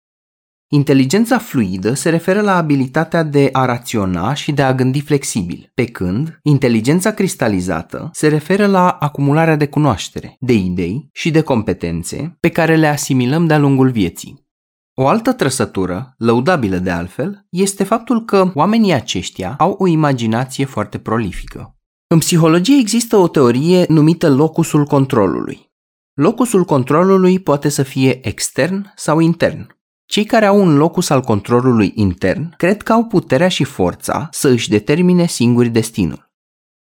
[0.70, 5.84] Inteligența fluidă se referă la abilitatea de a raționa și de a gândi flexibil, pe
[5.84, 12.48] când inteligența cristalizată se referă la acumularea de cunoaștere, de idei și de competențe pe
[12.48, 14.46] care le asimilăm de-a lungul vieții.
[14.94, 20.98] O altă trăsătură, lăudabilă de altfel, este faptul că oamenii aceștia au o imaginație foarte
[20.98, 21.76] prolifică.
[22.12, 25.70] În psihologie există o teorie numită locusul controlului.
[26.14, 29.76] Locusul controlului poate să fie extern sau intern.
[30.04, 34.48] Cei care au un locus al controlului intern cred că au puterea și forța să
[34.48, 36.30] își determine singuri destinul.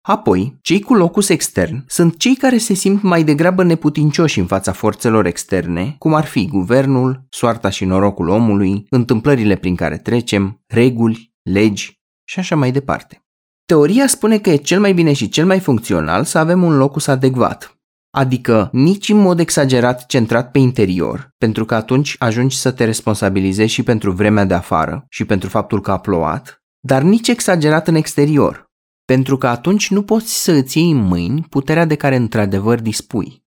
[0.01, 4.73] Apoi, cei cu locus extern sunt cei care se simt mai degrabă neputincioși în fața
[4.73, 11.33] forțelor externe, cum ar fi guvernul, soarta și norocul omului, întâmplările prin care trecem, reguli,
[11.43, 13.25] legi și așa mai departe.
[13.71, 17.07] Teoria spune că e cel mai bine și cel mai funcțional să avem un locus
[17.07, 17.79] adecvat,
[18.11, 23.73] Adică nici în mod exagerat centrat pe interior, pentru că atunci ajungi să te responsabilizezi
[23.73, 27.95] și pentru vremea de afară și pentru faptul că a plouat, dar nici exagerat în
[27.95, 28.71] exterior,
[29.05, 33.45] pentru că atunci nu poți să îți iei în mâini puterea de care într-adevăr dispui.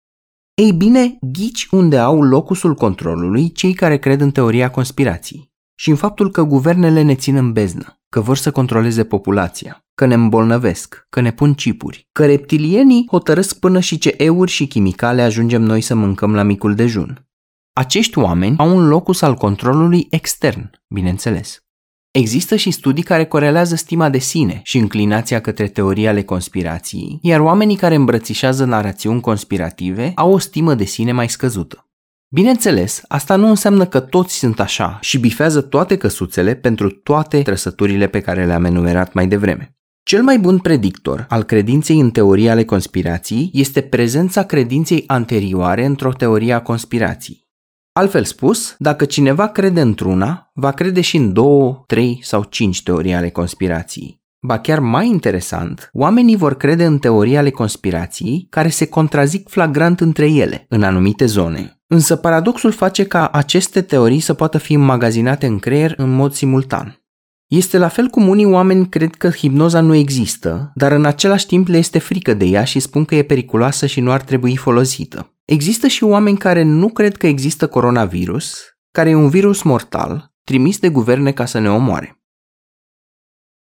[0.54, 5.96] Ei bine, ghici unde au locusul controlului cei care cred în teoria conspirației și în
[5.96, 11.06] faptul că guvernele ne țin în beznă, că vor să controleze populația, că ne îmbolnăvesc,
[11.10, 15.82] că ne pun chipuri, că reptilienii hotărăsc până și ce euri și chimicale ajungem noi
[15.82, 17.28] să mâncăm la micul dejun.
[17.74, 21.64] Acești oameni au un locus al controlului extern, bineînțeles.
[22.12, 27.40] Există și studii care corelează stima de sine și înclinația către teoria ale conspirației, iar
[27.40, 31.88] oamenii care îmbrățișează narațiuni conspirative au o stimă de sine mai scăzută.
[32.34, 38.08] Bineînțeles, asta nu înseamnă că toți sunt așa și bifează toate căsuțele pentru toate trăsăturile
[38.08, 39.76] pe care le-am enumerat mai devreme.
[40.04, 46.12] Cel mai bun predictor al credinței în teoria ale conspirației este prezența credinței anterioare într-o
[46.12, 47.48] teorie a conspirației.
[47.94, 53.14] Altfel spus, dacă cineva crede într-una, va crede și în două, trei sau cinci teorii
[53.14, 54.22] ale conspirației.
[54.46, 60.00] Ba chiar mai interesant, oamenii vor crede în teorii ale conspirației care se contrazic flagrant
[60.00, 61.82] între ele, în anumite zone.
[61.88, 67.03] Însă paradoxul face ca aceste teorii să poată fi înmagazinate în creier în mod simultan.
[67.56, 71.68] Este la fel cum unii oameni cred că hipnoza nu există, dar în același timp
[71.68, 75.36] le este frică de ea și spun că e periculoasă și nu ar trebui folosită.
[75.46, 78.62] Există și oameni care nu cred că există coronavirus,
[78.92, 82.22] care e un virus mortal, trimis de guverne ca să ne omoare.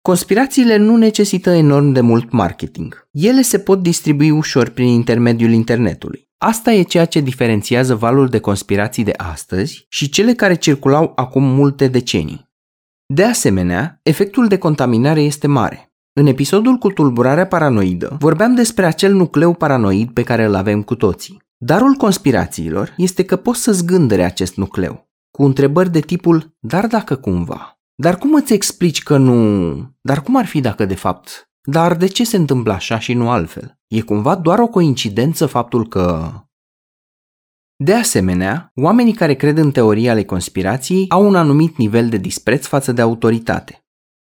[0.03, 3.09] Conspirațiile nu necesită enorm de mult marketing.
[3.11, 6.29] Ele se pot distribui ușor prin intermediul internetului.
[6.39, 11.43] Asta e ceea ce diferențiază valul de conspirații de astăzi și cele care circulau acum
[11.43, 12.50] multe decenii.
[13.13, 15.93] De asemenea, efectul de contaminare este mare.
[16.13, 20.95] În episodul cu tulburarea paranoidă, vorbeam despre acel nucleu paranoid pe care îl avem cu
[20.95, 21.43] toții.
[21.57, 27.17] Darul conspirațiilor este că poți să zgândere acest nucleu, cu întrebări de tipul, dar dacă
[27.17, 31.97] cumva, dar cum îți explici că nu, dar cum ar fi dacă de fapt, dar
[31.97, 33.79] de ce se întâmplă așa și nu altfel?
[33.87, 36.31] E cumva doar o coincidență faptul că
[37.83, 42.67] de asemenea, oamenii care cred în teoria ale conspirației au un anumit nivel de dispreț
[42.67, 43.85] față de autoritate.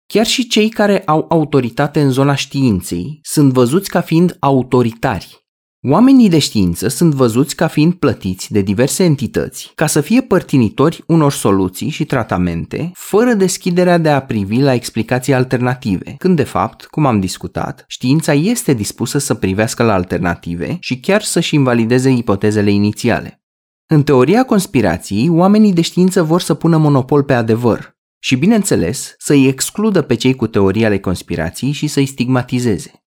[0.05, 5.44] Chiar și cei care au autoritate în zona științei sunt văzuți ca fiind autoritari.
[5.89, 11.03] Oamenii de știință sunt văzuți ca fiind plătiți de diverse entități ca să fie părtinitori
[11.07, 16.85] unor soluții și tratamente, fără deschiderea de a privi la explicații alternative, când de fapt,
[16.85, 22.71] cum am discutat, știința este dispusă să privească la alternative și chiar să-și invalideze ipotezele
[22.71, 23.43] inițiale.
[23.87, 29.47] În teoria conspirației, oamenii de știință vor să pună monopol pe adevăr și, bineînțeles, să-i
[29.47, 33.04] excludă pe cei cu teoria ale conspirației și să-i stigmatizeze.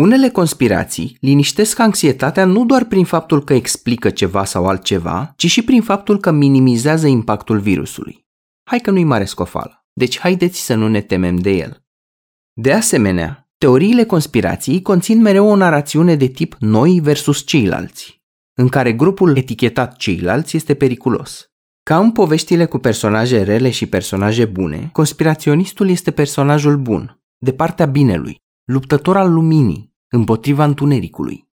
[0.00, 5.62] Unele conspirații liniștesc anxietatea nu doar prin faptul că explică ceva sau altceva, ci și
[5.62, 8.26] prin faptul că minimizează impactul virusului.
[8.68, 11.84] Hai că nu-i mare scofală, deci haideți să nu ne temem de el.
[12.52, 18.22] De asemenea, teoriile conspirației conțin mereu o narațiune de tip noi versus ceilalți,
[18.54, 21.50] în care grupul etichetat ceilalți este periculos.
[21.82, 27.86] Ca în poveștile cu personaje rele și personaje bune, conspiraționistul este personajul bun, de partea
[27.86, 31.48] binelui, luptător al luminii, împotriva întunericului.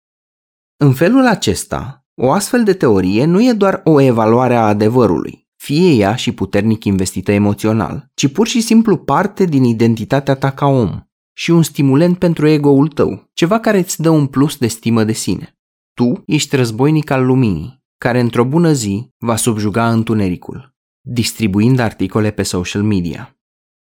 [0.76, 5.90] În felul acesta, o astfel de teorie nu e doar o evaluare a adevărului, fie
[5.90, 11.02] ea și puternic investită emoțional, ci pur și simplu parte din identitatea ta ca om
[11.32, 15.12] și un stimulent pentru ego-ul tău, ceva care îți dă un plus de stimă de
[15.12, 15.58] sine.
[15.94, 22.42] Tu ești războinic al luminii, care într-o bună zi va subjuga întunericul, distribuind articole pe
[22.42, 23.38] social media.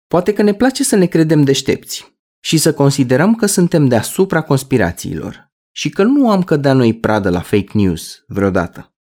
[0.07, 2.14] Poate că ne place să ne credem deștepți
[2.45, 7.41] și să considerăm că suntem deasupra conspirațiilor și că nu am cădea noi pradă la
[7.41, 8.95] fake news vreodată.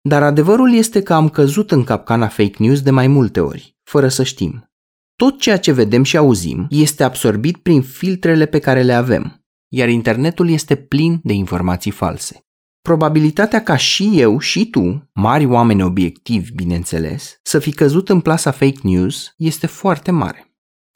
[0.00, 4.08] Dar adevărul este că am căzut în capcana fake news de mai multe ori, fără
[4.08, 4.72] să știm.
[5.16, 9.88] Tot ceea ce vedem și auzim este absorbit prin filtrele pe care le avem, iar
[9.88, 12.46] internetul este plin de informații false.
[12.82, 18.50] Probabilitatea ca și eu și tu, mari oameni obiectivi, bineînțeles, să fi căzut în plasa
[18.50, 20.47] fake news este foarte mare.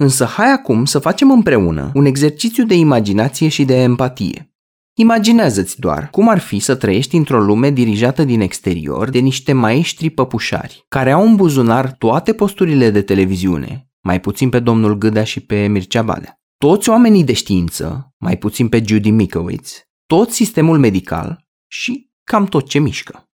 [0.03, 4.55] Însă hai acum să facem împreună un exercițiu de imaginație și de empatie.
[4.94, 10.11] Imaginează-ți doar cum ar fi să trăiești într-o lume dirijată din exterior de niște maestri
[10.11, 15.40] păpușari, care au în buzunar toate posturile de televiziune, mai puțin pe domnul Gâdea și
[15.40, 16.40] pe Mircea Badea.
[16.59, 22.68] Toți oamenii de știință, mai puțin pe Judy Mikowitz, tot sistemul medical și cam tot
[22.68, 23.30] ce mișcă.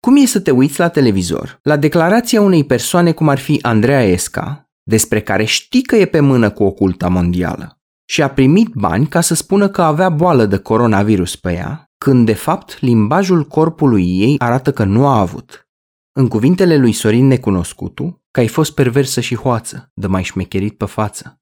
[0.00, 4.02] Cum e să te uiți la televizor, la declarația unei persoane cum ar fi Andreea
[4.02, 9.06] Esca, despre care știi că e pe mână cu oculta mondială, și a primit bani
[9.06, 14.20] ca să spună că avea boală de coronavirus pe ea, când de fapt limbajul corpului
[14.20, 15.68] ei arată că nu a avut.
[16.12, 20.84] În cuvintele lui Sorin Necunoscutu, că ai fost perversă și hoață, de mai șmecherit pe
[20.84, 21.39] față.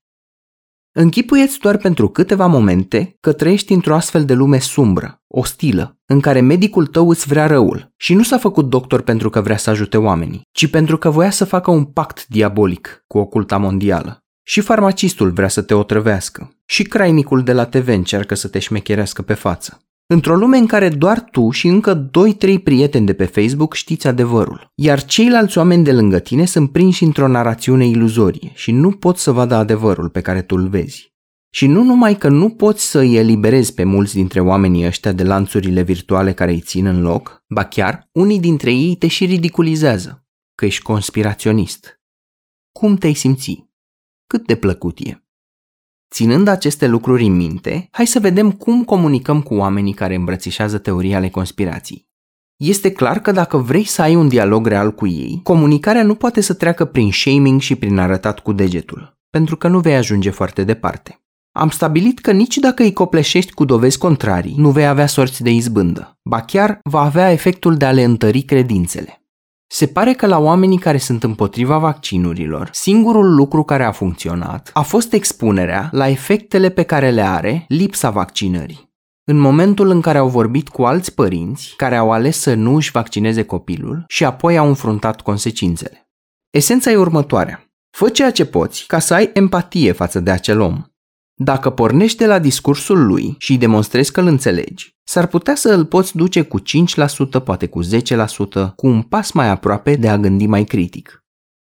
[1.01, 6.41] Închipuieți doar pentru câteva momente că trăiești într-o astfel de lume sumbră, ostilă, în care
[6.41, 9.97] medicul tău îți vrea răul și nu s-a făcut doctor pentru că vrea să ajute
[9.97, 14.19] oamenii, ci pentru că voia să facă un pact diabolic cu oculta mondială.
[14.43, 19.23] Și farmacistul vrea să te otrăvească, și crainicul de la TV încearcă să te șmecherească
[19.23, 19.88] pe față.
[20.11, 24.73] Într-o lume în care doar tu și încă 2-3 prieteni de pe Facebook știți adevărul,
[24.75, 29.31] iar ceilalți oameni de lângă tine sunt prinși într-o narațiune iluzorie și nu pot să
[29.31, 31.13] vadă adevărul pe care tu îl vezi.
[31.51, 35.23] Și nu numai că nu poți să îi eliberezi pe mulți dintre oamenii ăștia de
[35.23, 40.27] lanțurile virtuale care îi țin în loc, ba chiar unii dintre ei te și ridiculizează,
[40.55, 42.01] că ești conspiraționist.
[42.73, 43.67] Cum te-ai simți?
[44.27, 45.28] Cât de plăcut e?
[46.11, 51.17] Ținând aceste lucruri în minte, hai să vedem cum comunicăm cu oamenii care îmbrățișează teoria
[51.17, 52.09] ale conspirației.
[52.57, 56.41] Este clar că dacă vrei să ai un dialog real cu ei, comunicarea nu poate
[56.41, 60.65] să treacă prin shaming și prin arătat cu degetul, pentru că nu vei ajunge foarte
[60.65, 61.21] departe.
[61.53, 65.51] Am stabilit că nici dacă îi copleșești cu dovezi contrarii, nu vei avea sorți de
[65.51, 69.18] izbândă, ba chiar va avea efectul de a le întări credințele.
[69.71, 74.83] Se pare că la oamenii care sunt împotriva vaccinurilor, singurul lucru care a funcționat a
[74.83, 78.93] fost expunerea la efectele pe care le are lipsa vaccinării.
[79.25, 82.91] În momentul în care au vorbit cu alți părinți care au ales să nu își
[82.91, 86.11] vaccineze copilul și apoi au înfruntat consecințele.
[86.51, 87.64] Esența e următoarea.
[87.91, 90.83] Fă ceea ce poți ca să ai empatie față de acel om.
[91.41, 95.72] Dacă pornești de la discursul lui și îi demonstrezi că îl înțelegi, s-ar putea să
[95.72, 96.62] îl poți duce cu 5%,
[97.45, 97.89] poate cu 10%,
[98.76, 101.24] cu un pas mai aproape de a gândi mai critic.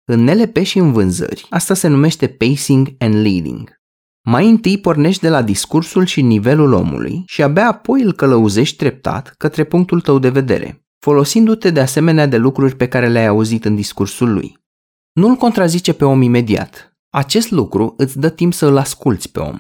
[0.07, 3.73] În NLP și în vânzări, asta se numește pacing and leading.
[4.27, 9.33] Mai întâi pornești de la discursul și nivelul omului și abia apoi îl călăuzești treptat
[9.37, 13.75] către punctul tău de vedere, folosindu-te de asemenea de lucruri pe care le-ai auzit în
[13.75, 14.57] discursul lui.
[15.11, 19.59] Nu-l contrazice pe om imediat, acest lucru îți dă timp să îl asculți pe om.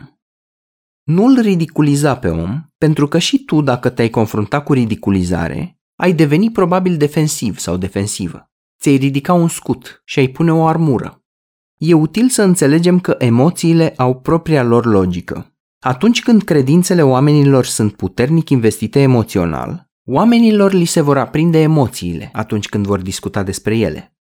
[1.03, 6.51] Nu-l ridiculiza pe om, pentru că și tu, dacă te-ai confrunta cu ridiculizare, ai deveni
[6.51, 8.51] probabil defensiv sau defensivă.
[8.79, 11.23] Ți-ai ridica un scut și ai pune o armură.
[11.77, 15.55] E util să înțelegem că emoțiile au propria lor logică.
[15.79, 22.69] Atunci când credințele oamenilor sunt puternic investite emoțional, oamenilor li se vor aprinde emoțiile atunci
[22.69, 24.15] când vor discuta despre ele.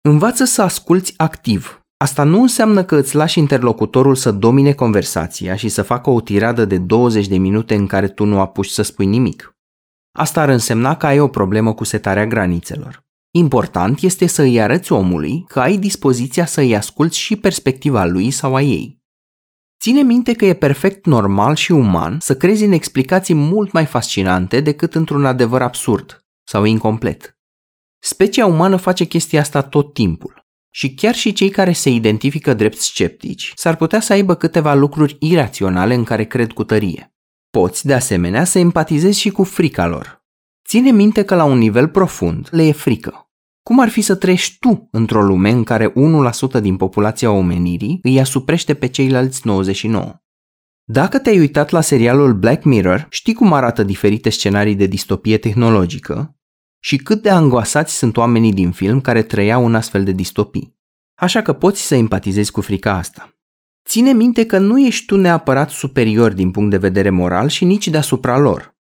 [0.00, 5.68] Învață să asculți activ, Asta nu înseamnă că îți lași interlocutorul să domine conversația și
[5.68, 9.06] să facă o tiradă de 20 de minute în care tu nu apuci să spui
[9.06, 9.54] nimic.
[10.18, 13.04] Asta ar însemna că ai o problemă cu setarea granițelor.
[13.30, 18.30] Important este să îi arăți omului că ai dispoziția să îi asculți și perspectiva lui
[18.30, 18.98] sau a ei.
[19.80, 24.60] Ține minte că e perfect normal și uman să crezi în explicații mult mai fascinante
[24.60, 27.38] decât într-un adevăr absurd sau incomplet.
[28.02, 30.39] Specia umană face chestia asta tot timpul.
[30.70, 35.16] Și chiar și cei care se identifică drept sceptici s-ar putea să aibă câteva lucruri
[35.20, 37.14] iraționale în care cred cu tărie.
[37.50, 40.24] Poți, de asemenea, să empatizezi și cu frica lor.
[40.68, 43.30] Ține minte că la un nivel profund le e frică.
[43.62, 45.92] Cum ar fi să trăiești tu într-o lume în care
[46.58, 50.14] 1% din populația omenirii îi asuprește pe ceilalți 99?
[50.84, 56.39] Dacă te-ai uitat la serialul Black Mirror, știi cum arată diferite scenarii de distopie tehnologică
[56.80, 60.78] și cât de angoasați sunt oamenii din film care trăiau în astfel de distopii.
[61.14, 63.34] Așa că poți să empatizezi cu frica asta.
[63.88, 67.88] Ține minte că nu ești tu neapărat superior din punct de vedere moral și nici
[67.88, 68.78] deasupra lor.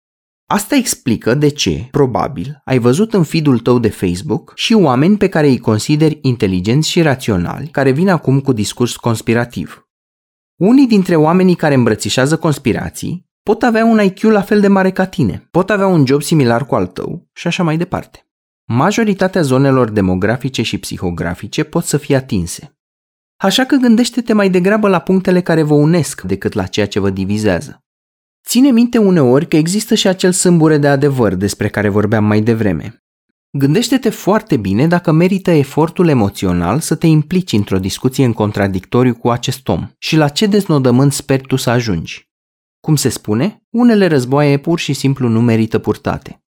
[0.46, 5.28] Asta explică de ce, probabil, ai văzut în feed-ul tău de Facebook și oameni pe
[5.28, 9.88] care îi consideri inteligenți și raționali, care vin acum cu discurs conspirativ.
[10.60, 15.06] Unii dintre oamenii care îmbrățișează conspirații pot avea un IQ la fel de mare ca
[15.06, 18.26] tine, pot avea un job similar cu al tău și așa mai departe.
[18.64, 22.78] Majoritatea zonelor demografice și psihografice pot să fie atinse.
[23.36, 27.10] Așa că gândește-te mai degrabă la punctele care vă unesc decât la ceea ce vă
[27.10, 27.84] divizează.
[28.46, 33.04] Ține minte uneori că există și acel sâmbure de adevăr despre care vorbeam mai devreme.
[33.50, 39.30] Gândește-te foarte bine dacă merită efortul emoțional să te implici într-o discuție în contradictoriu cu
[39.30, 42.32] acest om și la ce deznodământ speri tu să ajungi.
[42.84, 46.44] Cum se spune, unele războaie pur și simplu nu merită purtate.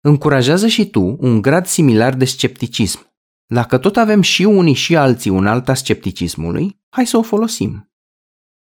[0.00, 3.14] Încurajează și tu un grad similar de scepticism.
[3.46, 7.92] Dacă tot avem și unii și alții un alt a scepticismului, hai să o folosim.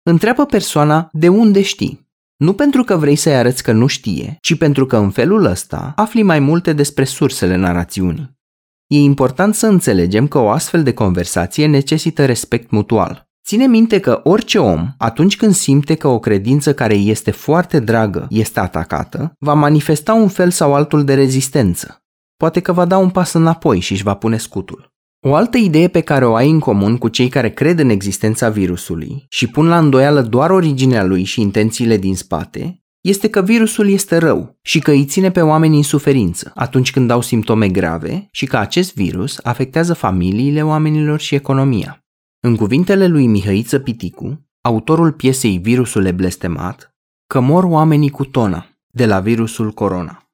[0.02, 2.10] Întreabă persoana de unde știi.
[2.36, 5.92] Nu pentru că vrei să-i arăți că nu știe, ci pentru că în felul ăsta
[5.96, 8.38] afli mai multe despre sursele narațiunii.
[8.86, 13.27] E important să înțelegem că o astfel de conversație necesită respect mutual.
[13.48, 17.80] Ține minte că orice om, atunci când simte că o credință care îi este foarte
[17.80, 22.02] dragă este atacată, va manifesta un fel sau altul de rezistență.
[22.36, 24.92] Poate că va da un pas înapoi și își va pune scutul.
[25.26, 28.48] O altă idee pe care o ai în comun cu cei care cred în existența
[28.48, 33.90] virusului și pun la îndoială doar originea lui și intențiile din spate, este că virusul
[33.90, 38.28] este rău și că îi ține pe oameni în suferință atunci când au simptome grave
[38.30, 42.02] și că acest virus afectează familiile oamenilor și economia.
[42.40, 48.66] În cuvintele lui Mihăiță Piticu, autorul piesei Virusul e blestemat, că mor oamenii cu tona
[48.86, 50.30] de la virusul corona.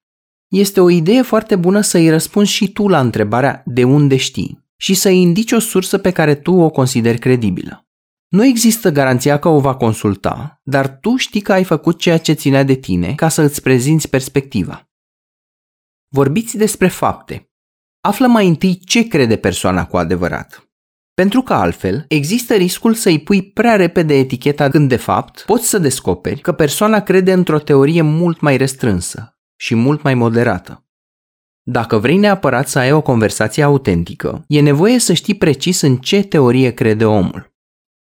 [0.48, 4.94] Este o idee foarte bună să-i răspunzi și tu la întrebarea de unde știi și
[4.94, 7.88] să indici o sursă pe care tu o consideri credibilă.
[8.28, 12.32] Nu există garanția că o va consulta, dar tu știi că ai făcut ceea ce
[12.32, 14.88] ținea de tine ca să îți prezinți perspectiva.
[16.08, 17.50] Vorbiți despre fapte.
[18.00, 20.63] Află mai întâi ce crede persoana cu adevărat.
[21.14, 25.78] Pentru că altfel, există riscul să-i pui prea repede eticheta când de fapt poți să
[25.78, 30.84] descoperi că persoana crede într-o teorie mult mai restrânsă și mult mai moderată.
[31.62, 36.22] Dacă vrei neapărat să ai o conversație autentică, e nevoie să știi precis în ce
[36.22, 37.52] teorie crede omul.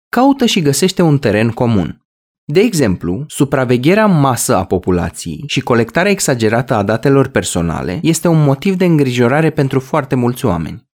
[0.09, 2.05] Caută și găsește un teren comun.
[2.45, 8.43] De exemplu, supravegherea în masă a populației și colectarea exagerată a datelor personale este un
[8.43, 10.90] motiv de îngrijorare pentru foarte mulți oameni.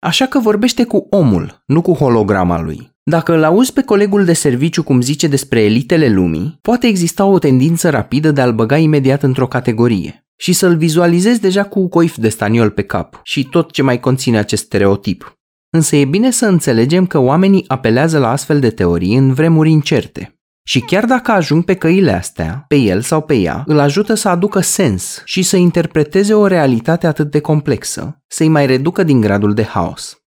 [0.00, 2.96] Așa că vorbește cu omul, nu cu holograma lui.
[3.02, 7.38] Dacă îl auzi pe colegul de serviciu cum zice despre elitele lumii, poate exista o
[7.38, 12.28] tendință rapidă de a-l băga imediat într-o categorie și să-l vizualizezi deja cu coif de
[12.28, 15.38] staniol pe cap și tot ce mai conține acest stereotip.
[15.70, 20.37] Însă e bine să înțelegem că oamenii apelează la astfel de teorii în vremuri incerte.
[20.68, 24.28] Și chiar dacă ajung pe căile astea, pe el sau pe ea, îl ajută să
[24.28, 29.54] aducă sens și să interpreteze o realitate atât de complexă, să-i mai reducă din gradul
[29.54, 30.22] de haos.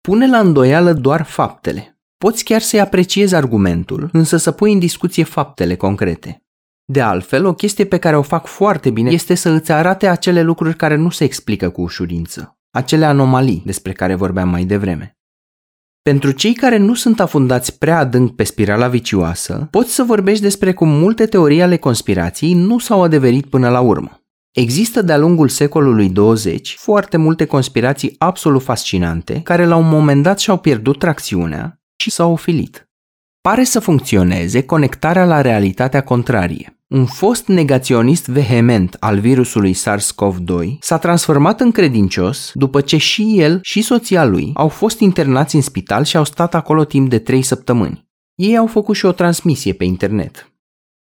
[0.00, 2.00] Pune la îndoială doar faptele.
[2.18, 6.42] Poți chiar să-i apreciezi argumentul, însă să pui în discuție faptele concrete.
[6.84, 10.42] De altfel, o chestie pe care o fac foarte bine este să îți arate acele
[10.42, 15.17] lucruri care nu se explică cu ușurință, acele anomalii despre care vorbeam mai devreme.
[16.02, 20.72] Pentru cei care nu sunt afundați prea adânc pe spirala vicioasă, poți să vorbești despre
[20.72, 24.22] cum multe teorii ale conspirației nu s-au adeverit până la urmă.
[24.52, 30.38] Există de-a lungul secolului 20 foarte multe conspirații absolut fascinante care la un moment dat
[30.38, 32.88] și-au pierdut tracțiunea și s-au ofilit.
[33.40, 36.77] Pare să funcționeze conectarea la realitatea contrarie.
[36.88, 43.58] Un fost negaționist vehement al virusului SARS-CoV-2 s-a transformat în credincios după ce și el
[43.62, 47.42] și soția lui au fost internați în spital și au stat acolo timp de 3
[47.42, 48.08] săptămâni.
[48.34, 50.52] Ei au făcut și o transmisie pe internet.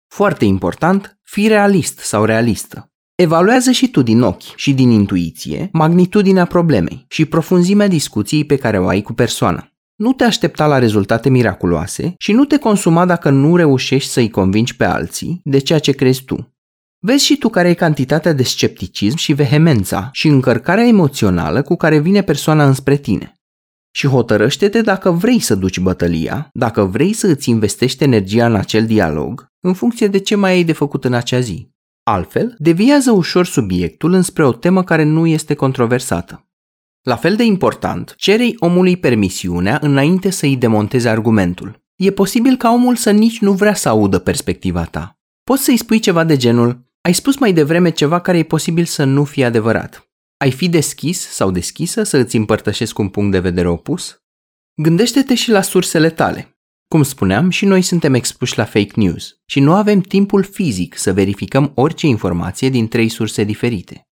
[0.08, 2.92] Foarte important, fi realist sau realistă.
[3.16, 8.80] Evaluează și tu din ochi și din intuiție magnitudinea problemei și profunzimea discuției pe care
[8.80, 9.75] o ai cu persoana.
[9.96, 14.76] Nu te aștepta la rezultate miraculoase și nu te consuma dacă nu reușești să-i convingi
[14.76, 16.54] pe alții de ceea ce crezi tu.
[17.00, 22.00] Vezi și tu care e cantitatea de scepticism și vehemența și încărcarea emoțională cu care
[22.00, 23.34] vine persoana înspre tine.
[23.92, 28.86] Și hotărăște-te dacă vrei să duci bătălia, dacă vrei să îți investești energia în acel
[28.86, 31.70] dialog, în funcție de ce mai ai de făcut în acea zi.
[32.04, 36.45] Altfel, deviază ușor subiectul înspre o temă care nu este controversată.
[37.06, 41.84] La fel de important, cerei omului permisiunea înainte să îi demonteze argumentul.
[41.96, 45.20] E posibil ca omul să nici nu vrea să audă perspectiva ta.
[45.44, 49.04] Poți să-i spui ceva de genul, ai spus mai devreme ceva care e posibil să
[49.04, 50.10] nu fie adevărat.
[50.38, 54.24] Ai fi deschis sau deschisă să îți împărtășesc un punct de vedere opus?
[54.82, 56.58] Gândește-te și la sursele tale.
[56.88, 61.14] Cum spuneam, și noi suntem expuși la fake news și nu avem timpul fizic să
[61.14, 64.08] verificăm orice informație din trei surse diferite.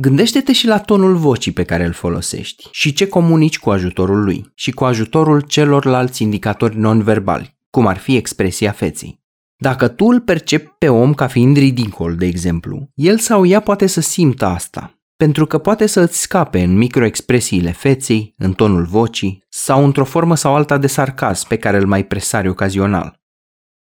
[0.00, 4.52] Gândește-te și la tonul vocii pe care îl folosești și ce comunici cu ajutorul lui
[4.54, 9.20] și cu ajutorul celorlalți indicatori non-verbali, cum ar fi expresia feței.
[9.56, 13.86] Dacă tu îl percepi pe om ca fiind ridicol, de exemplu, el sau ea poate
[13.86, 19.44] să simtă asta pentru că poate să îți scape în microexpresiile feței, în tonul vocii
[19.48, 23.20] sau într-o formă sau alta de sarcasm pe care îl mai presari ocazional.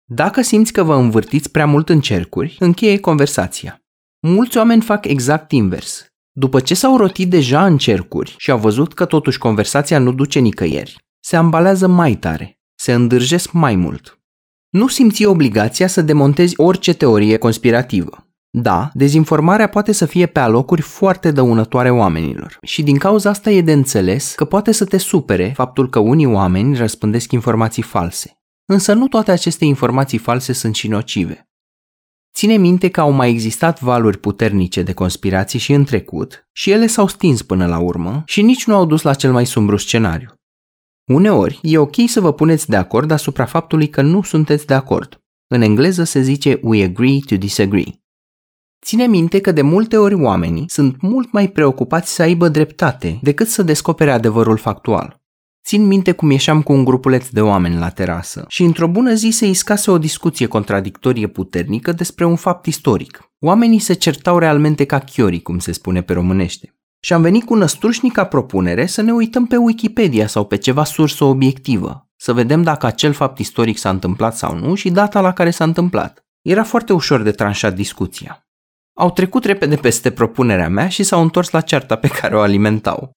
[0.05, 3.86] Dacă simți că vă învârtiți prea mult în cercuri, încheie conversația.
[4.21, 6.07] Mulți oameni fac exact invers.
[6.33, 10.39] După ce s-au rotit deja în cercuri și au văzut că totuși conversația nu duce
[10.39, 14.21] nicăieri, se ambalează mai tare, se îndârjesc mai mult.
[14.69, 18.27] Nu simți obligația să demontezi orice teorie conspirativă.
[18.51, 23.61] Da, dezinformarea poate să fie pe alocuri foarte dăunătoare oamenilor și din cauza asta e
[23.61, 28.39] de înțeles că poate să te supere faptul că unii oameni răspândesc informații false.
[28.65, 31.49] Însă nu toate aceste informații false sunt și nocive.
[32.37, 36.87] Ține minte că au mai existat valuri puternice de conspirații și în trecut și ele
[36.87, 40.29] s-au stins până la urmă și nici nu au dus la cel mai sumbru scenariu.
[41.13, 45.19] Uneori, e ok să vă puneți de acord asupra faptului că nu sunteți de acord.
[45.47, 48.01] În engleză se zice we agree to disagree.
[48.85, 53.49] Ține minte că de multe ori oamenii sunt mult mai preocupați să aibă dreptate decât
[53.49, 55.21] să descopere adevărul factual.
[55.67, 59.31] Țin minte cum ieșeam cu un grupuleț de oameni la terasă și într-o bună zi
[59.31, 63.31] se iscase o discuție contradictorie puternică despre un fapt istoric.
[63.41, 66.75] Oamenii se certau realmente ca chiorii, cum se spune pe românește.
[67.01, 71.25] Și am venit cu năstrușnica propunere să ne uităm pe Wikipedia sau pe ceva sursă
[71.25, 75.51] obiectivă, să vedem dacă acel fapt istoric s-a întâmplat sau nu și data la care
[75.51, 76.25] s-a întâmplat.
[76.43, 78.47] Era foarte ușor de tranșat discuția.
[78.99, 83.16] Au trecut repede peste propunerea mea și s-au întors la cearta pe care o alimentau.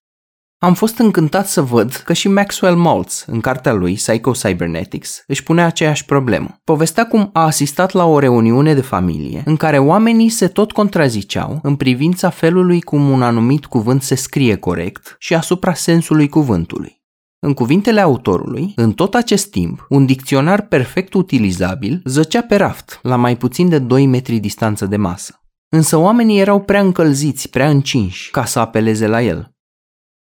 [0.61, 5.43] Am fost încântat să văd că și Maxwell Maltz, în cartea lui Psycho Cybernetics, își
[5.43, 6.59] punea aceeași problemă.
[6.63, 11.59] Povestea cum a asistat la o reuniune de familie în care oamenii se tot contraziceau
[11.63, 17.01] în privința felului cum un anumit cuvânt se scrie corect și asupra sensului cuvântului.
[17.39, 23.15] În cuvintele autorului, în tot acest timp, un dicționar perfect utilizabil zăcea pe raft, la
[23.15, 25.41] mai puțin de 2 metri distanță de masă.
[25.69, 29.53] Însă oamenii erau prea încălziți, prea încinși ca să apeleze la el.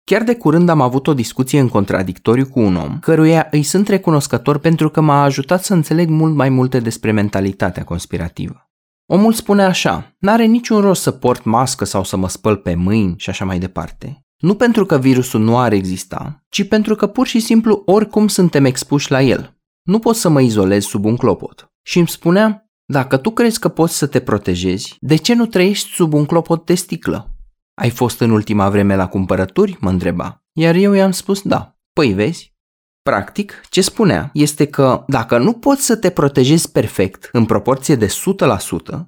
[0.08, 3.88] Chiar de curând am avut o discuție în contradictoriu cu un om, căruia îi sunt
[3.88, 8.70] recunoscător pentru că m-a ajutat să înțeleg mult mai multe despre mentalitatea conspirativă.
[9.06, 13.14] Omul spune așa, n-are niciun rost să port mască sau să mă spăl pe mâini
[13.16, 14.24] și așa mai departe.
[14.36, 18.64] Nu pentru că virusul nu ar exista, ci pentru că pur și simplu oricum suntem
[18.64, 19.56] expuși la el.
[19.82, 21.72] Nu pot să mă izolez sub un clopot.
[21.82, 25.88] Și îmi spunea, dacă tu crezi că poți să te protejezi, de ce nu trăiești
[25.94, 27.32] sub un clopot de sticlă?
[27.78, 29.76] Ai fost în ultima vreme la cumpărături?
[29.80, 30.42] mă întreba.
[30.52, 31.76] Iar eu i-am spus da.
[31.92, 32.56] Păi vezi?
[33.02, 38.06] Practic, ce spunea este că dacă nu poți să te protejezi perfect, în proporție de
[38.06, 38.10] 100%,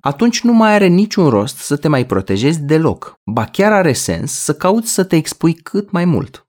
[0.00, 3.14] atunci nu mai are niciun rost să te mai protejezi deloc.
[3.24, 6.48] Ba chiar are sens să cauți să te expui cât mai mult.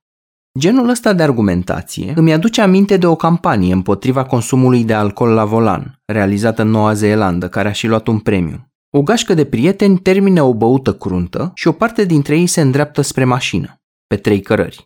[0.58, 5.44] Genul ăsta de argumentație îmi aduce aminte de o campanie împotriva consumului de alcool la
[5.44, 8.71] volan, realizată în Noua Zeelandă, care a și luat un premiu.
[8.94, 13.00] O gașcă de prieteni termină o băută cruntă și o parte dintre ei se îndreaptă
[13.00, 14.84] spre mașină, pe trei cărări.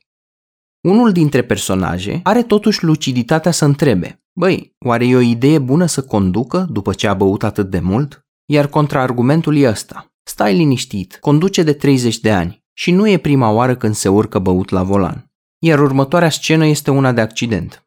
[0.80, 6.02] Unul dintre personaje are totuși luciditatea să întrebe, băi, oare e o idee bună să
[6.02, 8.26] conducă după ce a băut atât de mult?
[8.44, 13.50] Iar contraargumentul e ăsta, stai liniștit, conduce de 30 de ani și nu e prima
[13.50, 15.26] oară când se urcă băut la volan
[15.58, 17.85] iar următoarea scenă este una de accident.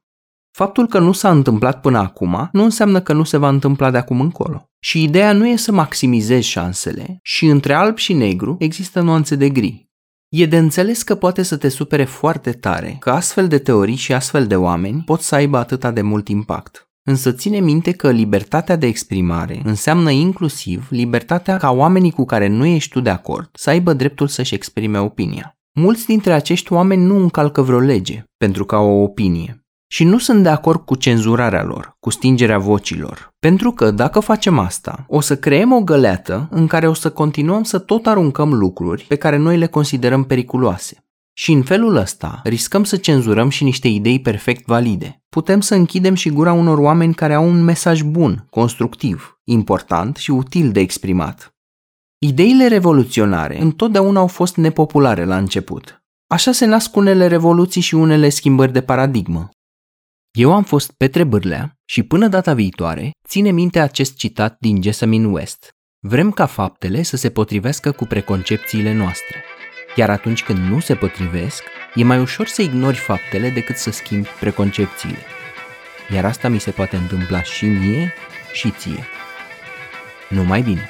[0.51, 3.97] Faptul că nu s-a întâmplat până acum nu înseamnă că nu se va întâmpla de
[3.97, 4.69] acum încolo.
[4.79, 9.49] Și ideea nu e să maximizezi șansele și între alb și negru există nuanțe de
[9.49, 9.89] gri.
[10.29, 14.13] E de înțeles că poate să te supere foarte tare că astfel de teorii și
[14.13, 16.89] astfel de oameni pot să aibă atâta de mult impact.
[17.03, 22.65] Însă ține minte că libertatea de exprimare înseamnă inclusiv libertatea ca oamenii cu care nu
[22.65, 25.57] ești tu de acord să aibă dreptul să-și exprime opinia.
[25.79, 29.58] Mulți dintre acești oameni nu încalcă vreo lege pentru că au o opinie
[29.91, 33.33] și nu sunt de acord cu cenzurarea lor, cu stingerea vocilor.
[33.39, 37.63] Pentru că dacă facem asta, o să creăm o găleată în care o să continuăm
[37.63, 41.03] să tot aruncăm lucruri pe care noi le considerăm periculoase.
[41.33, 45.23] Și în felul ăsta riscăm să cenzurăm și niște idei perfect valide.
[45.29, 50.31] Putem să închidem și gura unor oameni care au un mesaj bun, constructiv, important și
[50.31, 51.53] util de exprimat.
[52.17, 56.03] Ideile revoluționare întotdeauna au fost nepopulare la început.
[56.27, 59.49] Așa se nasc unele revoluții și unele schimbări de paradigmă.
[60.39, 65.27] Eu am fost Petre Bârlea și până data viitoare, ține minte acest citat din Jessamine
[65.27, 65.69] West.
[65.99, 69.43] Vrem ca faptele să se potrivească cu preconcepțiile noastre.
[69.95, 71.63] Iar atunci când nu se potrivesc,
[71.95, 75.19] e mai ușor să ignori faptele decât să schimbi preconcepțiile.
[76.13, 78.13] Iar asta mi se poate întâmpla și mie
[78.53, 79.03] și ție.
[80.29, 80.89] Numai bine!